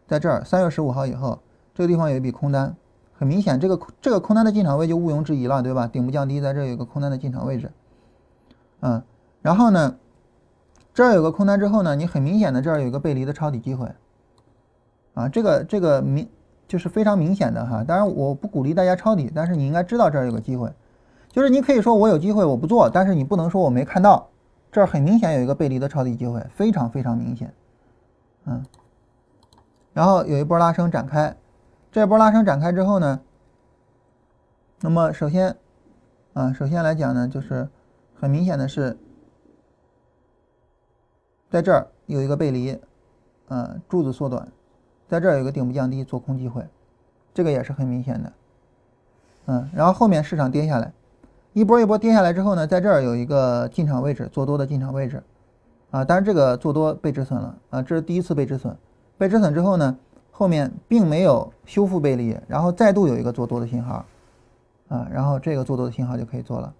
[0.06, 1.38] 在这儿三月十五号以后，
[1.74, 2.74] 这个地方有一笔空单，
[3.12, 5.86] 很明显，这个这个空单的进场位就毋庸置疑了，对吧？
[5.86, 7.70] 顶部降低，在这有一个空单的进场位置，
[8.80, 9.02] 嗯，
[9.42, 9.96] 然后呢，
[10.94, 13.92] 这儿有个空单之后呢，你很明显的这儿有一个背离的抄底机会，
[15.14, 16.28] 啊，这个这个明。
[16.68, 20.72] 就是非常明显的哈，当然我不鼓励大家抄底，但是你应该知道这儿有个机会，
[21.28, 24.28] 就是你可以说我有机会我不做，但是你不能说我没看到，
[24.72, 27.54] 这儿很明显有一个背离的抄底机会，非常非常明显，
[28.46, 28.64] 嗯，
[29.92, 31.36] 然后有一波拉升展开，
[31.92, 33.20] 这波拉升展开之后呢，
[34.80, 35.56] 那么首先，
[36.32, 37.68] 啊，首先来讲呢，就是
[38.14, 38.98] 很明显的是，
[41.48, 42.76] 在这儿有一个背离，
[43.48, 44.48] 嗯，柱子缩短。
[45.08, 46.66] 在这儿有个顶部降低做空机会，
[47.32, 48.32] 这个也是很明显的，
[49.46, 50.92] 嗯，然后后面市场跌下来，
[51.52, 55.22] 一波一波跌下来之后呢，在这儿有一个进场位置，做多的进场位置，
[55.92, 58.76] 啊，但是这个做多被止损了，啊，这是第一次被止损，
[59.16, 59.96] 被止损之后呢，
[60.32, 64.04] 后面并没有修复背离，然后再度有一个做多的信号，
[64.88, 66.74] 啊，然后这个做多的信号就可以做了，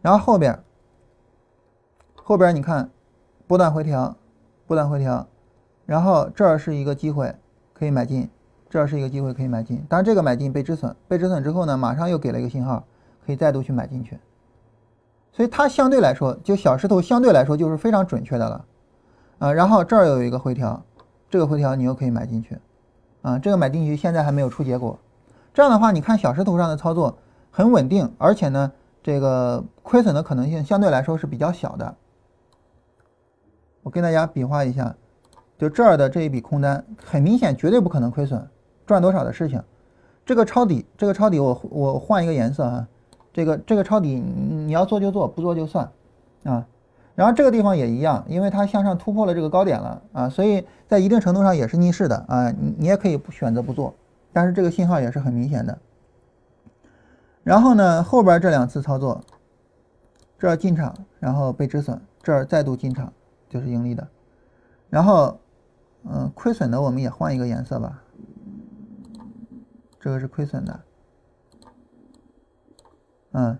[0.00, 0.56] 然后后边，
[2.14, 2.88] 后边你看
[3.48, 4.14] 波段回调，
[4.66, 5.26] 波段回调，
[5.86, 7.34] 然后这儿是一个机会。
[7.78, 8.28] 可以买进，
[8.68, 9.84] 这是一个机会可以买进。
[9.88, 12.84] 当然，这个买进被止损，被止损之后呢，马上又给了一个信号，
[13.24, 14.18] 可以再度去买进去。
[15.32, 18.64] 所以它相对来说，就小石头相对来说就是非常准确的了。
[19.38, 20.82] 啊，然后这儿有一个回调，
[21.30, 22.58] 这个回调你又可以买进去。
[23.22, 24.98] 啊，这个买进去现在还没有出结果。
[25.54, 27.16] 这样的话，你看小石头上的操作
[27.50, 28.72] 很稳定，而且呢，
[29.02, 31.94] 这个亏损的可能性相对来说是比较小的。
[33.82, 34.94] 我跟大家比划一下。
[35.58, 38.48] 就这儿的这一笔空单，很明显绝对不可能亏损，
[38.86, 39.60] 赚多少的事情。
[40.24, 42.86] 这个抄底，这个抄底，我我换一个颜色哈，
[43.32, 45.90] 这个这个抄底，你要做就做，不做就算
[46.44, 46.64] 啊。
[47.16, 52.50] 然后这个地方也一样，因为它向上突破了这个高点了啊，所以在一定程度上也是逆势的啊。
[52.52, 53.92] 你你也可以不选择不做，
[54.32, 55.76] 但是这个信号也是很明显的。
[57.42, 59.20] 然后呢，后边这两次操作，
[60.38, 63.12] 这儿进场，然后被止损，这儿再度进场
[63.48, 64.06] 就是盈利的，
[64.88, 65.36] 然后。
[66.04, 68.02] 嗯，亏损的我们也换一个颜色吧。
[70.00, 70.80] 这个是亏损的，
[73.32, 73.58] 嗯，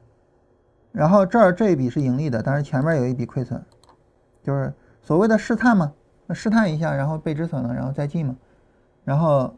[0.93, 3.61] 然后这儿这一笔是盈利的，但是前面有一笔亏损，
[4.43, 4.73] 就是
[5.03, 5.93] 所谓的试探嘛，
[6.31, 8.37] 试探一下，然后被止损了，然后再进嘛。
[9.05, 9.53] 然后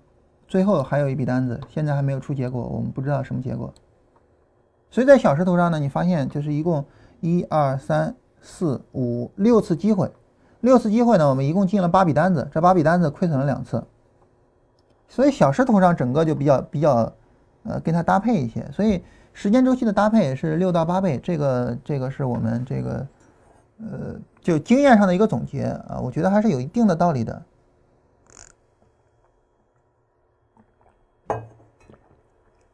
[0.48, 3.72] 最后还有一笔单子，现在还没有出结果，我们不知道什么结果。
[4.90, 6.84] 所以在小时图上呢，你发现就是一共
[7.20, 10.10] 一二三四五六次机会，
[10.60, 13.82] 六次机会呢，我们一共进了八笔单子，这八笔单子亏损了两次。
[15.08, 17.12] 所以小时图上整个就比较比较，
[17.64, 18.64] 呃，跟它搭配一些。
[18.72, 19.02] 所以
[19.32, 23.06] 时间周期的搭配是六到八倍，这个这个是我们这个，
[23.78, 27.42] 呃，就经验上的一个总结啊，我觉得还是有一定的道理的。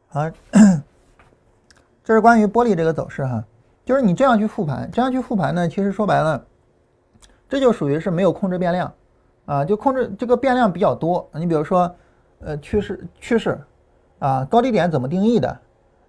[0.09, 0.31] 好，
[2.03, 3.45] 这是关于玻璃这个走势哈，
[3.85, 6.45] 就是你这样去复盘，这样去复盘呢，其实说白了，
[7.49, 8.93] 这就属于是没有控制变量
[9.45, 11.29] 啊，就控制这个变量比较多。
[11.35, 11.95] 你比如说。
[12.39, 13.59] 呃，趋势趋势，
[14.19, 15.59] 啊，高低点怎么定义的？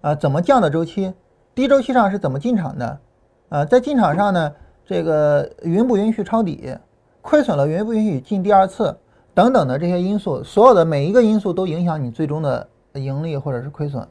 [0.02, 1.14] 啊，怎么降的周期？
[1.54, 3.00] 低周期上是怎么进场的？
[3.48, 4.52] 啊，在进场上呢，
[4.84, 6.76] 这个允不允许抄底？
[7.22, 8.94] 亏损了允不允许进第二次？
[9.32, 14.06] 等等的这些因素，所有的每一个因素都影响你最终的盈利或者是亏损。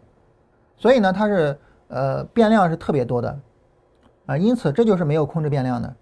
[0.75, 1.55] 所以呢，它是
[1.89, 3.39] 呃变量是特别多的，
[4.25, 5.95] 啊，因此这就是没有控制变量的。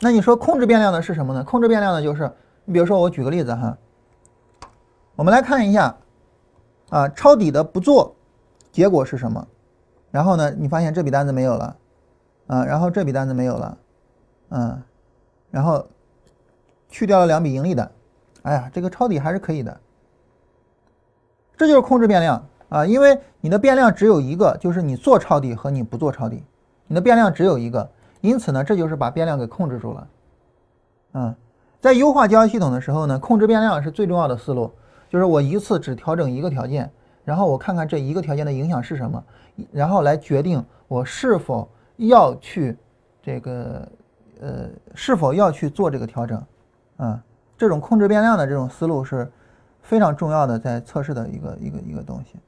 [0.00, 1.44] 那你说控制变量的是什么呢？
[1.44, 2.30] 控制变量的就是，
[2.64, 3.76] 你比如说我举个例子哈。
[5.14, 5.94] 我们来看一下，
[6.88, 8.14] 啊，抄底的不做，
[8.72, 9.46] 结果是什么？
[10.10, 11.76] 然后呢，你发现这笔单子没有了，
[12.46, 13.78] 啊，然后这笔单子没有了，
[14.48, 14.82] 嗯，
[15.50, 15.86] 然后
[16.88, 17.92] 去掉了两笔盈利的，
[18.42, 19.78] 哎呀，这个抄底还是可以的。
[21.58, 26.42] 这就是控制变量啊，因为你的变量只有一个，就是你做抄底和你不做抄底，
[26.86, 27.90] 你的变量只有一个，
[28.20, 30.08] 因此呢，这就是把变量给控制住了。
[31.12, 31.34] 嗯，
[31.80, 34.70] 在优化交易系统的时候呢，控制变量是最重要的思路。
[35.08, 36.88] 就是我一次只调整一个条件，
[37.24, 39.24] 然后我看看这一个条件的影响是什么，
[39.72, 42.76] 然后来决定我是否要去
[43.20, 43.88] 这个
[44.40, 46.40] 呃是否要去做这个调整，
[46.98, 47.20] 啊，
[47.58, 49.28] 这种控制变量的这种思路是
[49.82, 52.38] 非常重要的，在测试的一个一个一个东西。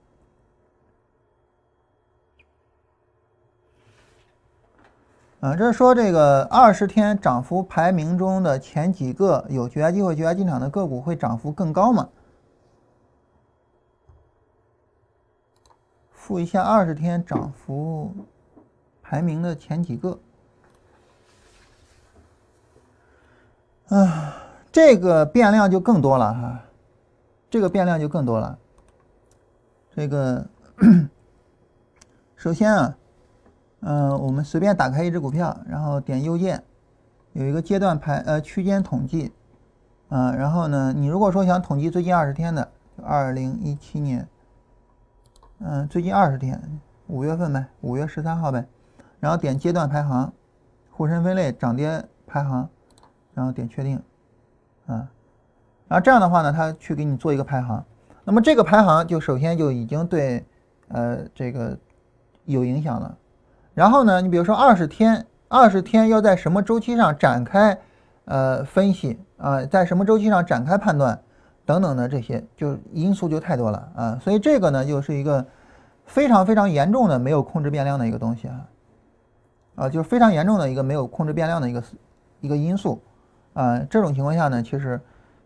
[5.42, 12.08] 啊，这是说这个二十天涨幅排名中的前几个有绝佳机会、绝佳进场的个股会涨幅更高吗？
[16.12, 18.14] 复一下二十天涨幅
[19.02, 20.16] 排名的前几个，
[23.88, 24.36] 啊，
[24.70, 26.60] 这个变量就更多了哈，
[27.50, 28.56] 这个变量就更多了。
[29.96, 30.46] 这个
[32.36, 32.96] 首先啊，
[33.82, 36.62] 嗯，我们随便打开一只股票，然后点右键，
[37.32, 39.32] 有一个阶段排呃区间统计，
[40.08, 42.70] 啊，然后呢，你如果说想统计最近二十天的，
[43.02, 44.28] 二零一七年。
[45.58, 48.66] 嗯，最近二十天，五月份呗，五月十三号呗，
[49.20, 50.32] 然后点阶段排行，
[50.90, 52.68] 沪深分类涨跌排行，
[53.34, 53.96] 然后点确定，
[54.86, 55.10] 啊，
[55.88, 57.84] 然后这样的话呢，它去给你做一个排行，
[58.24, 60.44] 那么这个排行就首先就已经对
[60.88, 61.78] 呃这个
[62.44, 63.16] 有影响了，
[63.74, 67.78] 然后呢，你比如说二十天，二十天要在什么周期上展开
[68.24, 71.18] 呃分析啊，在什么周期上展开判断？
[71.64, 75.46] 等等的这些就因素就太多了啊，所以这个呢就是一个
[76.04, 78.66] 非常非常严重的没有控制变量的一个东西啊，
[79.76, 81.82] 啊，就是非常严重的一个没有控制变量的一个
[82.40, 83.00] 一个因素
[83.54, 83.78] 啊。
[83.88, 85.00] 这种情况下呢，其实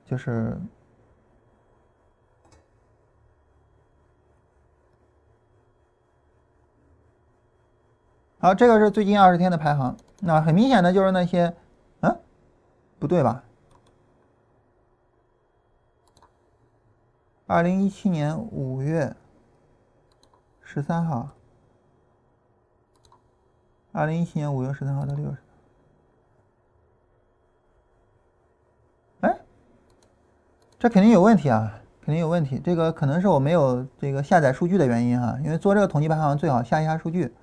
[0.06, 0.58] 就是
[8.46, 11.52] 好，这个是最近二十天的排行，那很明显的就是那些，
[11.98, 12.16] 嗯，
[13.00, 13.42] 不对吧？
[17.48, 19.16] 二零一七年五月
[20.62, 21.30] 十三号，
[23.90, 25.36] 二零一七年五月十三号到六十，
[29.22, 29.40] 哎，
[30.78, 32.60] 这肯定有问题啊，肯定有问题。
[32.64, 37.34] 这个可能是我没有这个下载数据的原因哈，因为做这个统计排行最好下一下数据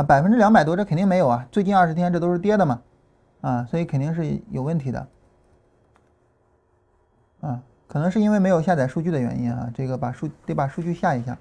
[0.00, 2.80] 啊，百分之两百多这肯定没有啊，最近二十天这都是跌的嘛，
[3.42, 5.06] 啊，所以肯定是有问题的，
[7.42, 7.62] 啊。
[7.86, 11.36] 可能是因为没有下载数据的原因啊，这个把数得把数据下一下。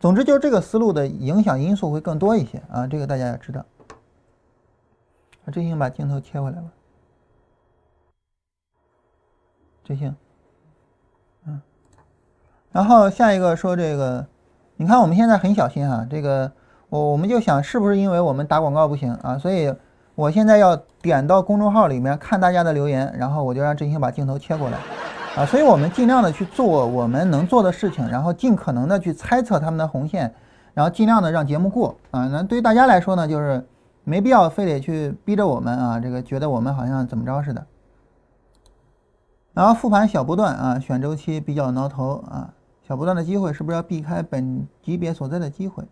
[0.00, 3.66] 总之就是这个思路的影响因素会更多一些啊，这个大家要知道。
[5.44, 6.72] 啊，这行把镜头切回来了。
[9.84, 10.16] 这行，
[11.44, 11.60] 嗯。
[12.72, 14.26] 然后下一个说这个，
[14.76, 16.50] 你看我们现在很小心啊，这个
[16.88, 19.74] 我我们就想是不是因为我们打广告不行啊，所以
[20.14, 24.78] 我现在要点到公众号里面看大家的留言，然后我就让振兴把镜头切过来。
[25.36, 30.34] 啊，所以我们尽量的去做我们能做的事情，然后尽可能的去猜测他们的红线，
[30.74, 32.26] 然后尽量的让节目过啊。
[32.26, 33.64] 那对于大家来说呢，就是
[34.02, 37.64] 没必要非得去逼着我们啊，这个觉得我们好像怎么着似的。
[39.52, 45.84] 然后复盘小波段啊，选周期比较挠头啊，小波段的机会是不是要避开本级别所在的机会？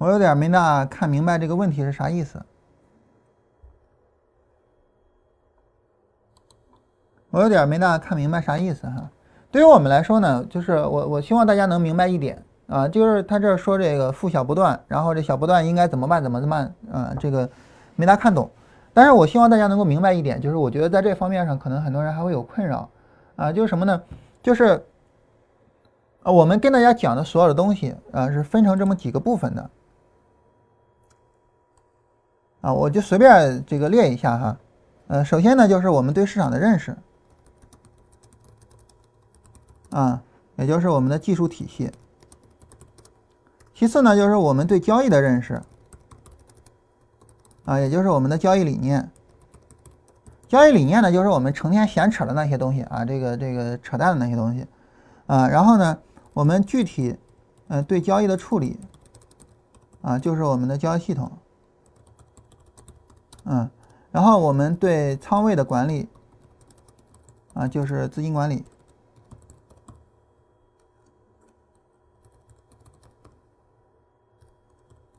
[0.00, 2.40] 我有点没大看明白这个问题是啥意思。
[7.28, 9.10] 我有点没大看明白啥意思哈。
[9.50, 17.14] 对于我们来说呢，就是我我希望大家能明白一点啊，就是他这说这个负小不断，然后这小不断应该怎么办怎么办啊？
[17.20, 17.46] 这个
[17.94, 18.50] 没大看懂。
[18.94, 22.88] 但是我希望大家能够明白一点，就是我觉得在这方面上可能很多人还会有困扰
[23.36, 24.02] 啊，就是什么呢？
[24.42, 24.82] 就是
[26.22, 29.70] 呃，我们跟大家讲的所有的东西啊，是分成这么几个部分的。
[32.60, 34.58] 啊，我就随便这个列一下哈，
[35.06, 36.94] 呃，首先呢就是我们对市场的认识，
[39.90, 40.22] 啊，
[40.56, 41.90] 也就是我们的技术体系。
[43.74, 45.62] 其次呢就是我们对交易的认识，
[47.64, 49.10] 啊，也就是我们的交易理念。
[50.46, 54.66] 交易理念呢就是我们成天闲扯的那些东西啊，这个这个扯淡的那些东西，
[55.26, 55.98] 啊，然后呢
[56.34, 57.16] 我们具体，
[57.68, 58.78] 嗯，对交易的处理，
[60.02, 61.32] 啊，就是我们的交易系统。
[63.44, 63.70] 嗯，
[64.12, 66.08] 然后我们对仓位的管理，
[67.54, 68.64] 啊，就是资金管理。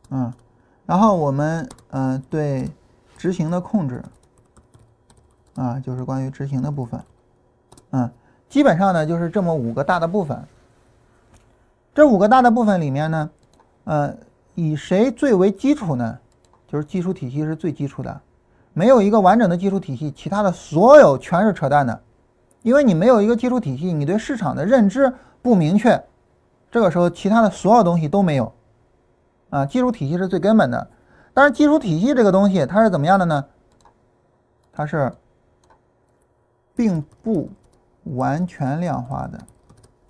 [0.10, 0.34] 嗯，
[0.86, 2.70] 然后我们嗯对
[3.18, 4.04] 执行的控制，
[5.56, 7.04] 啊，就是关于执行的部分。
[7.92, 8.12] 嗯，
[8.50, 10.46] 基本上呢就是这么五个大的部分。
[11.94, 13.30] 这五个大的部分里面呢，
[13.84, 14.18] 呃，
[14.56, 16.20] 以谁最为基础呢？
[16.72, 18.22] 就是基础体系是最基础的，
[18.72, 22.02] 没有一个完整的基础体系，其他的所有全是扯淡的。
[22.62, 26.02] 因为你没有一个基础体系，你对市场的认知不明确，
[26.72, 28.54] 这个时候其他的所有东西都没有。
[29.50, 30.88] 啊，基础体系是最根本的。
[31.34, 33.44] 但是基础体系这个东西它是怎么样的呢？
[34.72, 35.12] 它是
[36.74, 37.50] 并不
[38.04, 39.40] 完全量化的。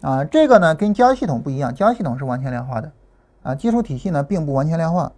[0.07, 2.91] 啊，这个呢跟交易系统不一样，交易系统是完全量化的。
[3.41, 5.11] 啊，基础体系呢并不完全量化。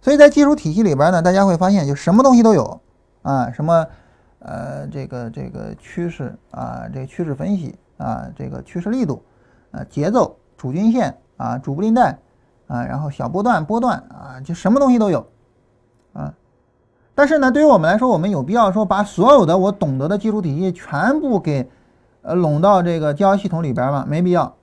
[0.00, 2.80] 所以在技术体系里边呢，大家会发现就什么东西都有
[3.22, 3.86] 啊，什么
[4.38, 9.22] 呃这个这个趋势啊，这个趋势分析啊，这个趋势力度
[9.72, 12.18] 啊，节奏、主均线啊，主布林带
[12.68, 15.26] 啊，然后小波段、波段啊，就什么东西都有
[16.12, 16.32] 啊。
[17.14, 21.68] 但是呢，对于我们来说，我们有必要说把所有的我懂得的技术体系全部给
[22.22, 24.04] 呃拢到这个交易系统里边吗？
[24.08, 24.54] 没必要。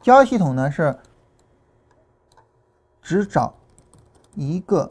[0.00, 0.96] 交易系统呢是
[3.02, 3.54] 只找。
[4.40, 4.90] 一个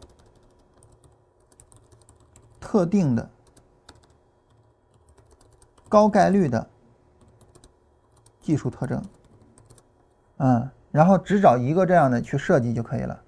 [2.60, 3.28] 特定的
[5.90, 6.70] 高概率的
[8.40, 9.04] 技术特征，
[10.38, 13.20] 嗯，然后只找一个这样的去设计就可以了。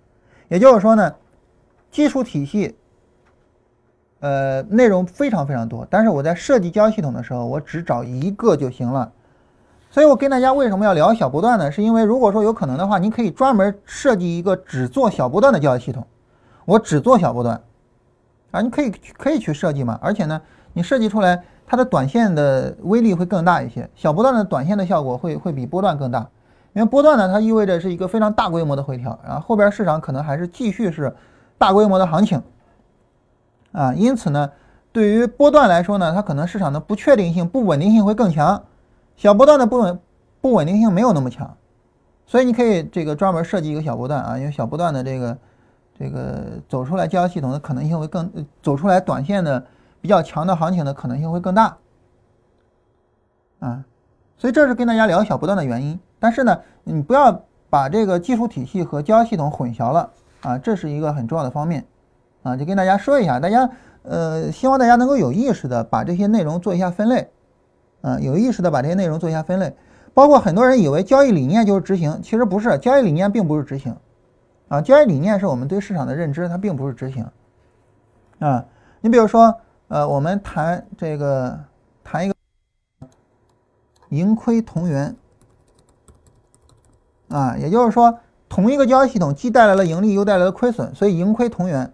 [0.48, 1.16] 也就是说呢，
[1.90, 2.78] 技术体系，
[4.20, 9.12] 呃，内容非常非常多，但是我在设计交易系统的时候，我只找一个就行了。
[9.92, 11.70] 所以我跟大家为什么要聊小波段呢？
[11.70, 16.08] 是因为如果说有可能的话，你可以专门设计一个只做小波段的交易系统。
[16.64, 17.62] 我只做小波段，
[18.52, 20.00] 啊，你可以可以去设计嘛。
[20.02, 23.90] 而且呢，你设计出来它的短线的威力会更大一些。
[23.94, 26.26] 小波段的短线的效果会会比波段更大，
[26.72, 31.14] 因为波段呢，它意味着是一个非常大规模的回调，然后后边市场可能还是继续是
[31.58, 32.42] 大规模的行情，
[33.74, 34.50] 啊，因此呢，
[34.94, 38.64] 对于波段来说呢，它可能市场的不确定性、不稳定性会更强。
[39.16, 40.00] 小波段的不稳
[40.42, 41.56] 不稳定性没有那么强，
[42.26, 45.38] 所以你可以这个专门设计一个小波段啊，因为小波段的这个
[46.00, 48.32] 这个走出来交易系统的可能性会更
[48.64, 49.64] 走出来短线的
[50.02, 51.78] 比较强的行情的可能性会更大
[53.60, 53.86] 啊，
[54.38, 56.00] 所以这是跟大家聊小波段的原因。
[56.20, 60.10] 但是呢，你不要把这个技术体系和交易系统混淆了
[60.42, 61.86] 啊，这是一个很重要的方面
[62.42, 63.70] 啊，就跟大家说一下，大家
[64.02, 67.30] 呃，希望大家能够有意识的把这些内容做一下分类。
[68.02, 69.76] 啊，有意识的把这些内容做一下分类，
[70.14, 73.96] 包括很多人以为交易理念就是执行，其实不是，交易理念并不是执行，
[74.68, 77.26] 啊，交易理念是我们对市场的认知，它并不是执行。
[78.40, 78.66] 啊，
[79.02, 79.56] 你比如说，
[79.88, 81.60] 呃，我们谈这个，
[82.04, 82.36] 谈一个
[84.10, 85.16] 盈亏同源，
[87.30, 91.94] 啊，也就是说，同一个交易系统既带来了盈利，又带来了亏损，所以盈亏同源，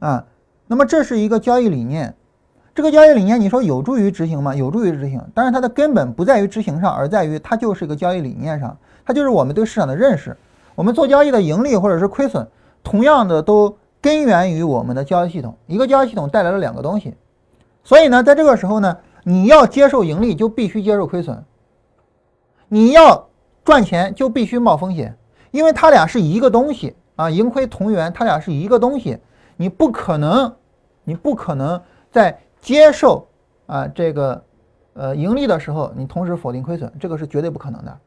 [0.00, 0.26] 啊，
[0.66, 2.16] 那么这是一个交易理念。
[2.74, 4.54] 这个交易理念，你说有助于执行吗？
[4.54, 10.34] 有助于执行，但是它的根本不在于执行上，而在于它就是一个交易理念上，它就是我们对市场的认识。
[10.74, 12.48] 我们做交易的盈利或者是亏损，
[12.82, 15.54] 同样的都根源于我们的交易系统。
[15.66, 17.14] 一个交易系统带来了两个东西，
[17.84, 21.36] 所以呢，在这个时候呢，你要接受盈利，就必须接受亏损；
[22.68, 23.28] 你要
[23.66, 25.14] 赚钱，就必须冒风险，
[25.50, 29.18] 因为它俩是一个东西啊，盈亏同源，它俩是一个东西。
[29.58, 30.50] 你不可能，
[31.04, 31.78] 你不可能
[32.10, 33.28] 在接受
[33.66, 34.42] 啊这个
[34.94, 37.98] 呃盈利的时候，你同时否定亏损，这个是绝对不可能的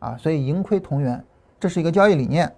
[0.00, 0.16] 啊。
[0.16, 1.22] 所以盈亏同源，
[1.60, 2.52] 这是一个交易理念。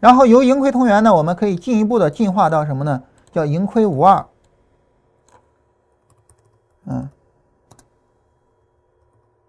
[0.00, 3.02] 然后由盈亏同源呢，我们可以进一步的进化到什么呢？
[3.30, 4.26] 叫盈亏无二。
[6.86, 7.08] 嗯，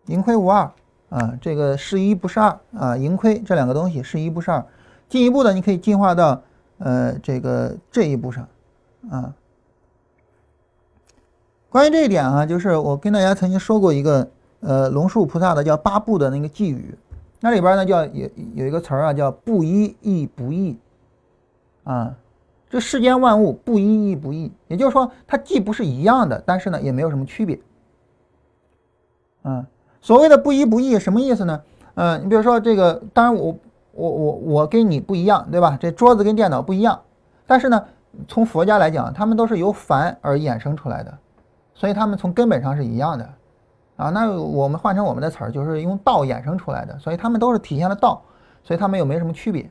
[0.06, 0.72] 盈亏无二
[1.10, 4.64] 啊，这个是一不是二啊，盈亏这两个东西是一不是二。
[5.10, 6.40] 进一步的，你可以进化到
[6.78, 8.48] 呃这个这一步上
[9.10, 9.34] 啊。
[11.72, 14.28] 关于这一点啊，就是我跟大家曾经说过一个
[14.60, 16.94] 呃龙树菩萨的叫八部的那个寄语。
[17.40, 20.78] 那里边呢叫有有一个词儿啊，叫不一亦不异，
[21.86, 22.14] 啊，
[22.70, 27.58] 这世间万物不一亦不异，也就是说它既不是一样的，但是呢也没有什么区别，
[29.44, 29.66] 啊，
[30.02, 31.62] 所谓的不一不异什么意思呢？
[31.96, 33.58] 嗯，你比如说这个，当然我
[33.94, 35.78] 我我我跟你不一样，对吧？
[35.80, 37.00] 这桌子跟电脑不一样，
[37.48, 37.84] 但是呢，
[38.28, 41.18] 从佛家来讲，他们都是由凡而衍生出来的，
[41.82, 43.28] 所以他们从根本上是一样的。
[43.96, 48.22] 啊，那我们换成我们的词儿，就是用道衍生出来的，所以他们都是体现了道，
[48.64, 49.68] 所以他们又没什么区别。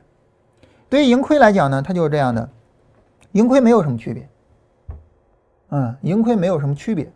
[0.89, 2.49] 对于盈亏来讲呢，它就是这样的，
[3.31, 4.27] 盈亏没有什么区别。
[5.69, 7.09] 嗯，盈亏没有什么区别。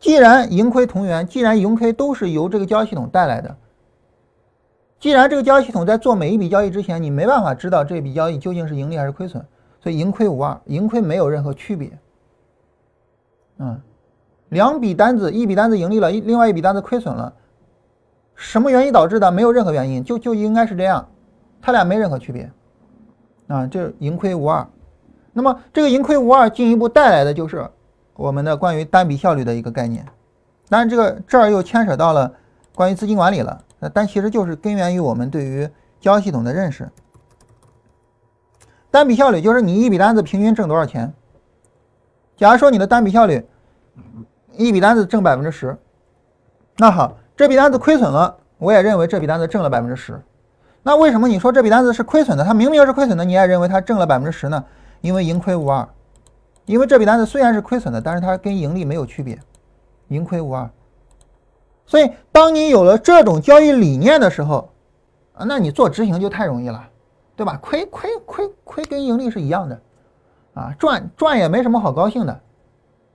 [0.00, 3.56] 既然盈亏同源，既然盈亏都是由这个交易系统带来的，
[4.98, 9.44] 既然这个交易系统在做每一笔交易之前，你没办法知道这笔交易究竟是盈利还是亏损，
[9.80, 11.96] 所以盈亏无二，盈亏没有任何区别。
[13.58, 13.80] 嗯。
[14.50, 17.34] 两笔单子，一笔单子盈利了，一另外一笔单子亏损了，
[18.36, 19.28] 什么原因导致的？
[19.32, 21.08] 没有任何原因，就就应该是这样，
[21.60, 22.48] 它俩没任何区别，
[23.48, 24.64] 啊，这盈亏无二。
[25.32, 27.68] 那么这个盈亏无二进一步带来的就是
[28.14, 30.06] 我们的关于单笔效率的一个概念，
[30.68, 32.32] 当然这个这儿又牵扯到了
[32.72, 35.68] 关于资金管理了，但其实就是根源于我们对于
[36.00, 36.88] 交易系统的认识。
[38.92, 41.12] 单笔效率就是你一笔单子平均挣多少钱。
[42.36, 43.44] 假如说你的单笔效率。
[44.58, 45.76] 一笔单子挣百分之十，
[46.78, 50.18] 那好，这笔单子亏损了，我也认为这笔单子挣了百分之十。
[50.82, 52.42] 那为什么你说这笔单子是亏损的？
[52.42, 54.64] 它明明是亏损的，你也认为它挣了百分之十呢？
[55.02, 55.86] 因为盈亏无二，
[56.64, 59.38] 因为这笔单子虽然是亏损的，但是它跟盈利没有区别，
[60.08, 60.70] 盈亏无二。
[61.84, 64.70] 所以，当你有了这种交易理念的时候，
[65.34, 66.82] 啊，那你做执行就太容易了，
[67.36, 67.58] 对吧？
[67.60, 69.78] 亏亏亏亏跟盈利是一样的，
[70.56, 72.40] 啊，赚赚也没什么好高兴的。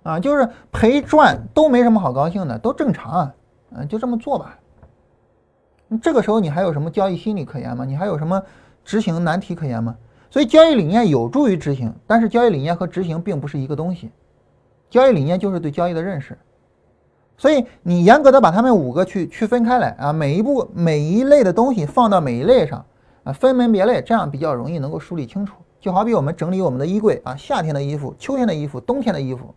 [0.04, 3.34] 啊，就是赔赚都没什么好高兴的，都正常啊，
[3.76, 4.58] 嗯，就这么做吧。
[6.02, 7.86] 这个时候你还有什么交易心理可言吗？
[7.86, 8.42] 你还有什么
[8.84, 9.96] 执行难题可言吗？
[10.30, 14.10] 所以交易理念有助于执行，但是交易理念和执行并不是一个东西。
[14.90, 16.36] 交易理念就是对交易的认识，
[17.38, 22.84] 所以你严格的把它们五个去区分开来啊，每一步每一类的东西放到每一类上
[23.24, 25.56] 啊，分门别类，这样比较容易能够梳理清楚。
[25.82, 29.54] 就好比我们整理我们的衣柜啊，夏天的衣服、秋天的衣服、冬天的衣服。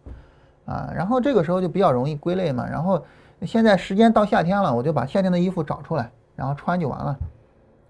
[0.66, 2.66] 啊，然后这个时候就比较容易归类嘛。
[2.66, 3.04] 然后
[3.42, 7.18] 现在时间到夏天了，我就把夏天的衣服找出来，然后穿就完了，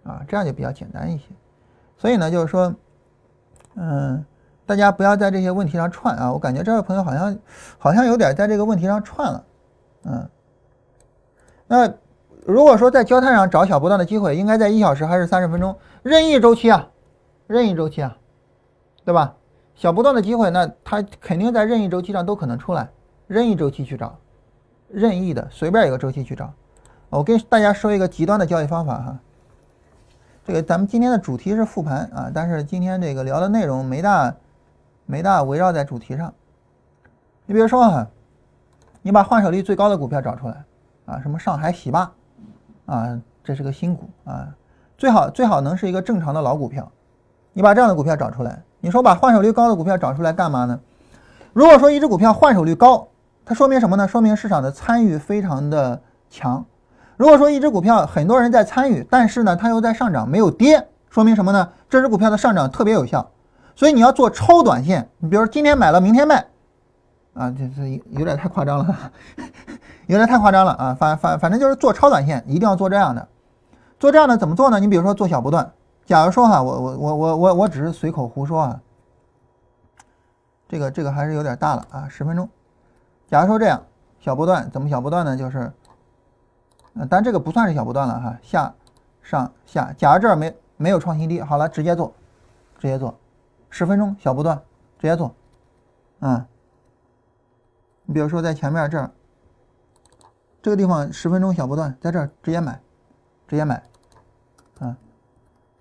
[0.02, 1.26] 啊，这样就比较简单一些。
[1.96, 2.74] 所以呢，就是说，
[3.76, 4.24] 嗯，
[4.66, 6.32] 大家不要在这些问题上串啊。
[6.32, 7.38] 我感觉这位朋友好像
[7.78, 9.44] 好像有点在这个问题上串了，
[10.06, 10.28] 嗯。
[11.68, 11.88] 那
[12.44, 15.76] 如果说在焦炭上找小波段的机会，应该在一小时还是三十分钟？
[16.02, 16.88] 任意周期啊，
[17.46, 18.16] 任意周期啊，
[19.04, 19.34] 对吧？
[19.74, 22.88] 小波段的机会，那它肯定在任意周期上都可能出来，
[23.26, 24.16] 任意周期去找，
[24.88, 26.52] 任意的随便一个周期去找。
[27.10, 29.18] 我跟大家说一个极端的交易方法哈，
[30.46, 34.34] 这个咱们今天的主题是复盘啊，但是今天这个聊的内容没大
[35.06, 36.32] 没大围绕在主题上。
[37.46, 38.06] 你比如说哈，
[39.02, 40.64] 你把换手率最高的股票找出来
[41.06, 42.10] 啊，什么上海喜坝
[42.86, 44.54] 啊，这是个新股啊，
[44.96, 46.90] 最好最好能是一个正常的老股票，
[47.52, 48.62] 你把这样的股票找出来。
[48.84, 50.78] 你说把换手率高的股票找出来干嘛呢？
[51.54, 53.08] 如果说一只股票换手率高，
[53.42, 54.06] 它说明什么呢？
[54.06, 56.62] 说明市场的参与非常的强。
[57.16, 61.66] 如果说一只股票很多人在参与，但是呢它又在上涨没有跌，说明什么呢？
[61.88, 63.30] 这只股票的上涨特别有效。
[63.74, 66.44] 所以你要做超短线，你比如今天买了明天卖，
[67.32, 68.94] 啊，这这有点太夸张了，
[70.08, 70.94] 有点太夸张了啊！
[71.00, 73.26] 反反反正就是做超短线，一定要做这样的。
[73.98, 74.78] 做这样的怎么做呢？
[74.78, 75.72] 你比如说做小波段。
[76.06, 78.80] 假如说哈，我我我我我我只是随口胡说啊，
[80.68, 82.48] 这个这个还是有点大了啊，十分钟。
[83.26, 83.82] 假如说这样，
[84.20, 85.34] 小波段怎么小波段呢？
[85.34, 85.72] 就是，
[86.94, 88.74] 呃，但这个不算是小波段了哈，下
[89.22, 89.94] 上下。
[89.96, 92.12] 假如这儿没没有创新低，好了，直接做，
[92.78, 93.14] 直接做，
[93.70, 94.60] 十分钟小波段，
[94.98, 95.34] 直接做，
[96.20, 96.46] 啊，
[98.04, 99.10] 你比如说在前面这儿，
[100.60, 102.78] 这个地方十分钟小波段，在这儿直接买，
[103.48, 103.82] 直接买。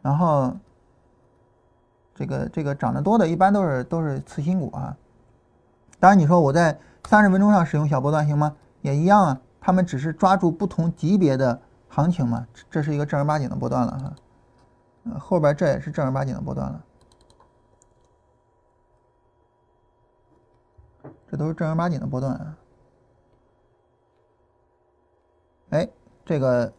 [0.03, 0.55] 然后
[2.13, 4.95] 这个这个涨得多的，一般都是都是次新股啊。
[5.99, 6.77] 当然，你说我在
[7.07, 8.55] 三十分钟上使用小波段行吗？
[8.81, 12.45] 也一样啊，他们只是抓住不同级别的行情嘛。
[12.69, 14.13] 这是一个正儿八经的波段了哈。
[15.05, 16.83] 呃，后边这也是正儿八经的波段了，
[21.31, 22.57] 这都是正儿八经的波段啊。
[25.69, 25.89] 哎，
[26.25, 26.71] 这个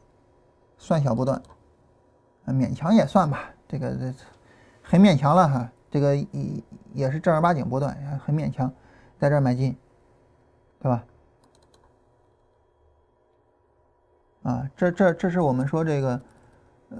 [0.76, 1.42] 算小波段，
[2.52, 3.50] 勉强也算吧。
[3.66, 4.14] 这个这
[4.82, 6.26] 很勉强了哈，这个也
[6.92, 8.72] 也是正儿八经波段，很勉强，
[9.18, 9.76] 在这儿买进，
[10.80, 11.04] 对吧？
[14.42, 16.20] 啊，这这这是我们说这个，
[16.90, 16.98] 呃，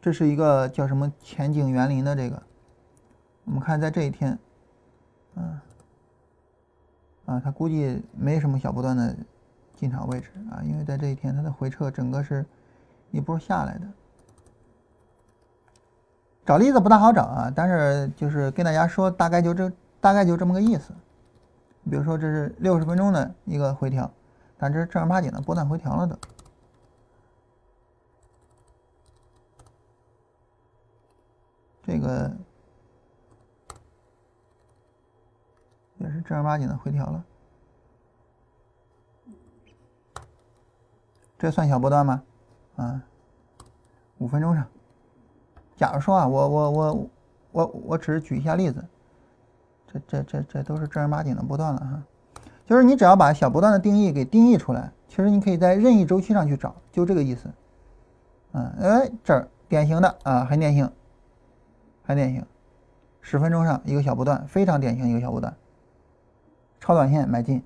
[0.00, 2.42] 这是一个叫什么前景园林的这个，
[3.44, 4.38] 我们看在这一天，
[5.34, 5.62] 啊，
[7.24, 9.16] 啊，它估计没什么小波段的。
[9.76, 12.44] 进场位置啊，因为在这一天它的回撤整个是
[13.10, 13.86] 一波下来的，
[16.46, 20.92] 找例子不大好找啊，但是就是跟大家说，大概就这大概就这么个意思。
[21.90, 24.10] 比如说这是六十分钟的一个回调，
[24.58, 26.18] 但这是正儿八经的波段回调了的，
[31.82, 32.30] 这个
[35.98, 37.24] 也是正儿八经的回调了。
[41.38, 42.22] 这算小波段吗？
[42.80, 43.02] 啊，
[44.18, 44.66] 五分钟上，
[45.76, 47.06] 假如说啊，我我我
[47.52, 48.82] 我我只是举一下例子，
[49.86, 52.02] 这这这这都是正儿八经的波段了哈。
[52.64, 57.50] 就是你只要把小波段的定义给定义出来，其实你可以在任意周期上去找，就这个意思。
[58.52, 60.90] 嗯，哎，这儿典型的啊，很典型，
[62.02, 62.46] 很典型，
[63.20, 65.54] 十分钟上一个小波段，非常典型一个小波段，
[66.80, 67.62] 超短线买进，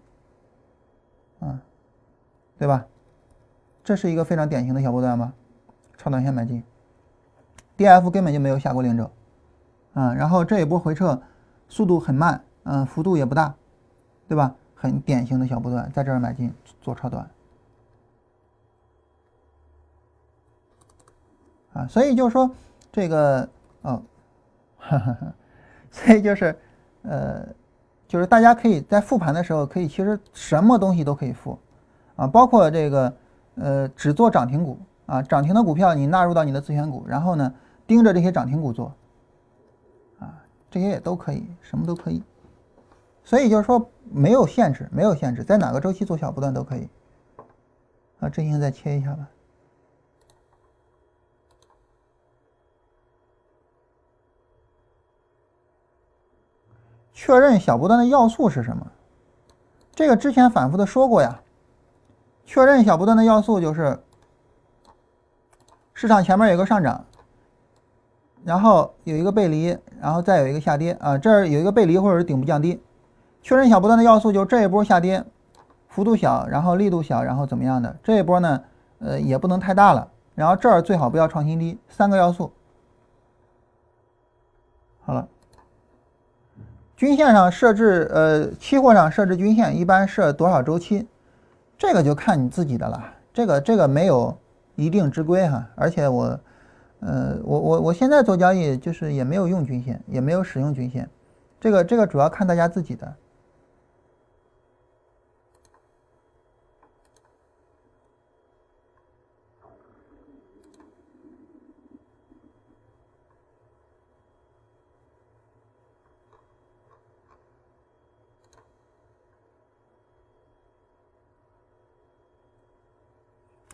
[1.40, 1.60] 嗯，
[2.58, 2.84] 对吧？
[3.84, 5.34] 这是一个非常典型的小波段吗？
[5.98, 6.64] 超短线买进
[7.76, 9.10] ，D F 根本就没有下过零轴，
[9.92, 11.20] 啊，然后这一波回撤
[11.68, 13.54] 速度很慢，嗯，幅度也不大，
[14.26, 14.54] 对吧？
[14.74, 17.30] 很典型的小波段，在这儿买进做超短，
[21.74, 22.50] 啊，所以就是说
[22.90, 23.48] 这个
[23.82, 24.02] 哦，
[25.90, 26.58] 所以就是
[27.02, 27.46] 呃，
[28.08, 31.58] 就是大家可以在复盘的时候，可以其实什么东西都可以复，
[32.16, 33.14] 啊，包括这个。
[33.56, 37.54] 呃，只做涨停股啊，涨停的股票你纳入到你的自选股，然后呢，
[37.86, 38.92] 盯着这些涨停股做，
[40.18, 42.22] 啊，这些也都可以，什么都可以。
[43.22, 46.88] 所以就是说没有限制，没有限制，在哪个周期做小波段都可以。
[48.20, 49.28] 啊，阵型再切一下吧。
[57.12, 58.90] 确认小波段的要素是什么？
[59.94, 61.40] 这个之前反复的说过呀。
[62.46, 63.98] 确认小波段的要素就是
[65.94, 67.04] 市场前面有个上涨，
[68.44, 72.82] 然后有一个背离，然后再有一个下跌啊，这儿有一个背离或者是顶部降低。
[73.42, 75.24] 确认小波段的要素就是这一波下跌
[75.88, 77.96] 幅度小，然后力度小，然后怎么样的？
[78.02, 78.62] 这一波呢，
[78.98, 82.52] 呃，也不能太大了，然后这儿最好不要创新低，三个要素。
[85.02, 85.28] 好了，
[86.96, 91.06] 均线上设置，呃，期货上设置均线一般设多少周期？
[91.86, 94.34] 这个就看你自己的了，这个这个没有
[94.74, 96.40] 一定之规哈，而且我，
[97.00, 101.06] 呃，我我我现在做交易就是也没有用均线，也没有使用均线，
[101.60, 103.14] 这个这个主要看大家自己的。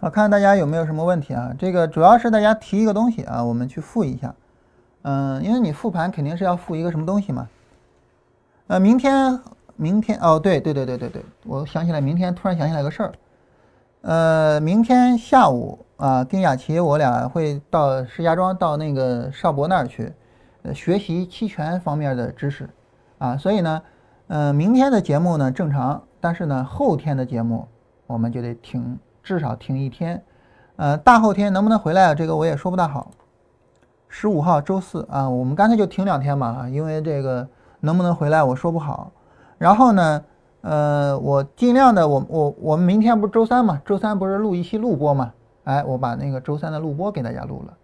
[0.02, 1.54] 好，看看大家有没有什么问题啊？
[1.58, 4.34] 这个主要是大家提一个东西啊，我们去复一下。
[5.02, 7.46] 嗯，因为你复盘肯定是要复一个什么东西嘛。
[8.68, 9.38] 呃，明天，
[9.76, 13.12] 明天哦，对对对对对对，我想起来，明天突然想起来个事儿。
[14.00, 20.10] 呃，明天下午啊，跟雅琪我俩会到石家庄到那个邵博那儿去，
[20.62, 22.70] 呃，学习期权方面的知识
[23.18, 23.36] 啊。
[23.36, 23.82] 所以呢，
[24.28, 27.68] 呃，明天的节目呢正常，但是呢，后天的节目
[28.06, 28.98] 我们就得停。
[29.22, 30.22] 至少停一天，
[30.76, 32.14] 呃，大后天能不能回来？
[32.14, 33.10] 这个我也说不大好。
[34.08, 37.46] 十五号周四啊，我们干脆就停两天嘛，因为这个
[37.80, 39.12] 能不能回来我说不好。
[39.56, 40.24] 然后呢，
[40.62, 43.80] 呃，我尽量的，我我我们明天不是周三嘛？
[43.84, 45.32] 周三不是录一期录播嘛？
[45.64, 47.76] 哎，我把那个周三的录播给大家录了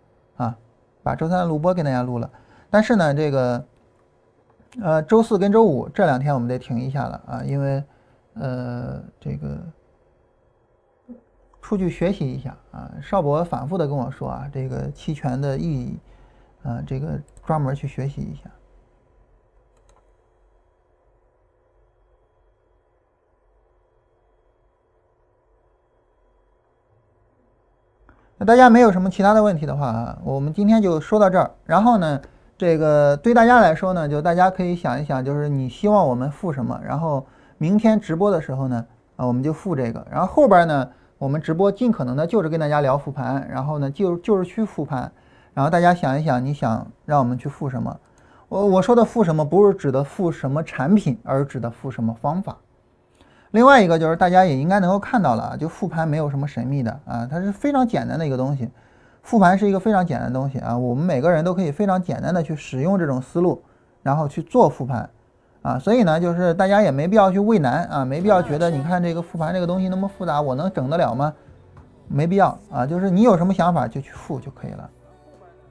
[0.45, 0.57] 啊，
[1.03, 2.29] 把周三的录播给大家录了。
[2.71, 3.65] 但是呢，这个
[4.83, 7.85] 呃，周四跟周五这两天我们得停一下了啊，因为
[8.35, 9.59] 呃，这个。
[11.67, 12.89] 出去学习一下啊！
[13.03, 15.99] 邵博反复的跟我说啊，这个期权的意义，
[16.63, 18.49] 啊，这个专门去学习一下。
[28.39, 31.51] 那大家没有什么其他的问题的话啊，我们今天就说到这儿。
[31.65, 32.23] 然后呢，
[32.57, 37.27] 这个对大家来说呢，就大家可以想一想，就是你希望我们付什么，然后
[37.59, 38.87] 明天直播的时候呢，
[39.17, 40.07] 啊，我们就付这个。
[40.09, 40.89] 然后后边呢，
[41.19, 45.11] 我们直播尽可能的就是跟大家聊复盘，然后呢就就是去复盘，
[45.55, 47.99] 然后大家想一想，你想让我们去复什么？
[48.49, 52.57] 我我说的复什么，不是指的复什么产品，而指的复什么方法。
[53.53, 58.69] 另外一个就是大家也应该能够看到了啊，就复盘没有什么神秘的啊，它是非常简单的一个东西。
[59.23, 63.63] 复盘是一个非常简单的东西啊，我们每个人都可以非常简单的去使用这种思路，
[64.03, 65.09] 然后去做复盘
[65.67, 65.79] 啊。
[65.79, 71.35] 所以呢，就是大家也没必要去畏难啊，没必要觉得你看这个复盘这个东西那么复杂，我能整得了吗？
[72.09, 74.89] 没必要啊，就是你有什么想法就去复就可以了，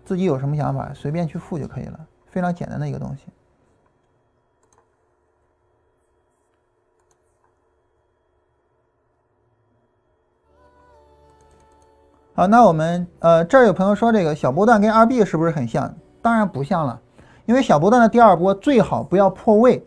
[0.03, 3.23] 自己有什么想法随便去复就可以了，非常简单的一个东西。
[12.33, 15.95] 好，那我们呃这儿有朋友说这个小波段跟二 B 是不是很像？
[16.21, 17.01] 当然不像了，
[17.45, 19.85] 因为小波段的第二波最好不要破位，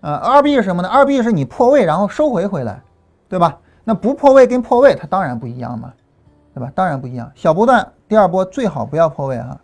[0.00, 0.88] 呃，二 B 是什么呢？
[0.88, 2.82] 二 B 是你破位然后收回回来，
[3.28, 3.58] 对吧？
[3.84, 5.92] 那不破位跟破位它当然不一样嘛，
[6.54, 6.72] 对吧？
[6.74, 7.30] 当然不一样。
[7.34, 9.60] 小波段第二波最好不要破位哈。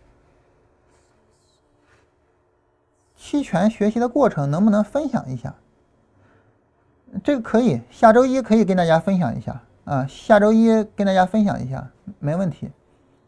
[3.16, 5.54] 期权学习的过程能不能分享一下？
[7.24, 9.60] 这个可以，下周一可以跟大家分享一下。
[9.84, 12.70] 啊，下周一跟大家分享一下，没问题。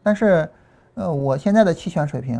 [0.03, 0.47] 但是，
[0.93, 2.39] 呃，我现在的期权水平，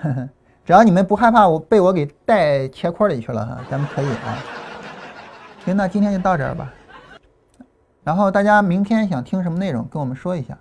[0.00, 0.28] 呵呵，
[0.70, 4.38] 只要你们不害怕我被我给带切块里去了哈，咱们可以啊。
[5.64, 6.72] 行，那今天就到这儿吧。
[8.04, 10.56] 然后大家明天想听什么内容，跟我们说一下。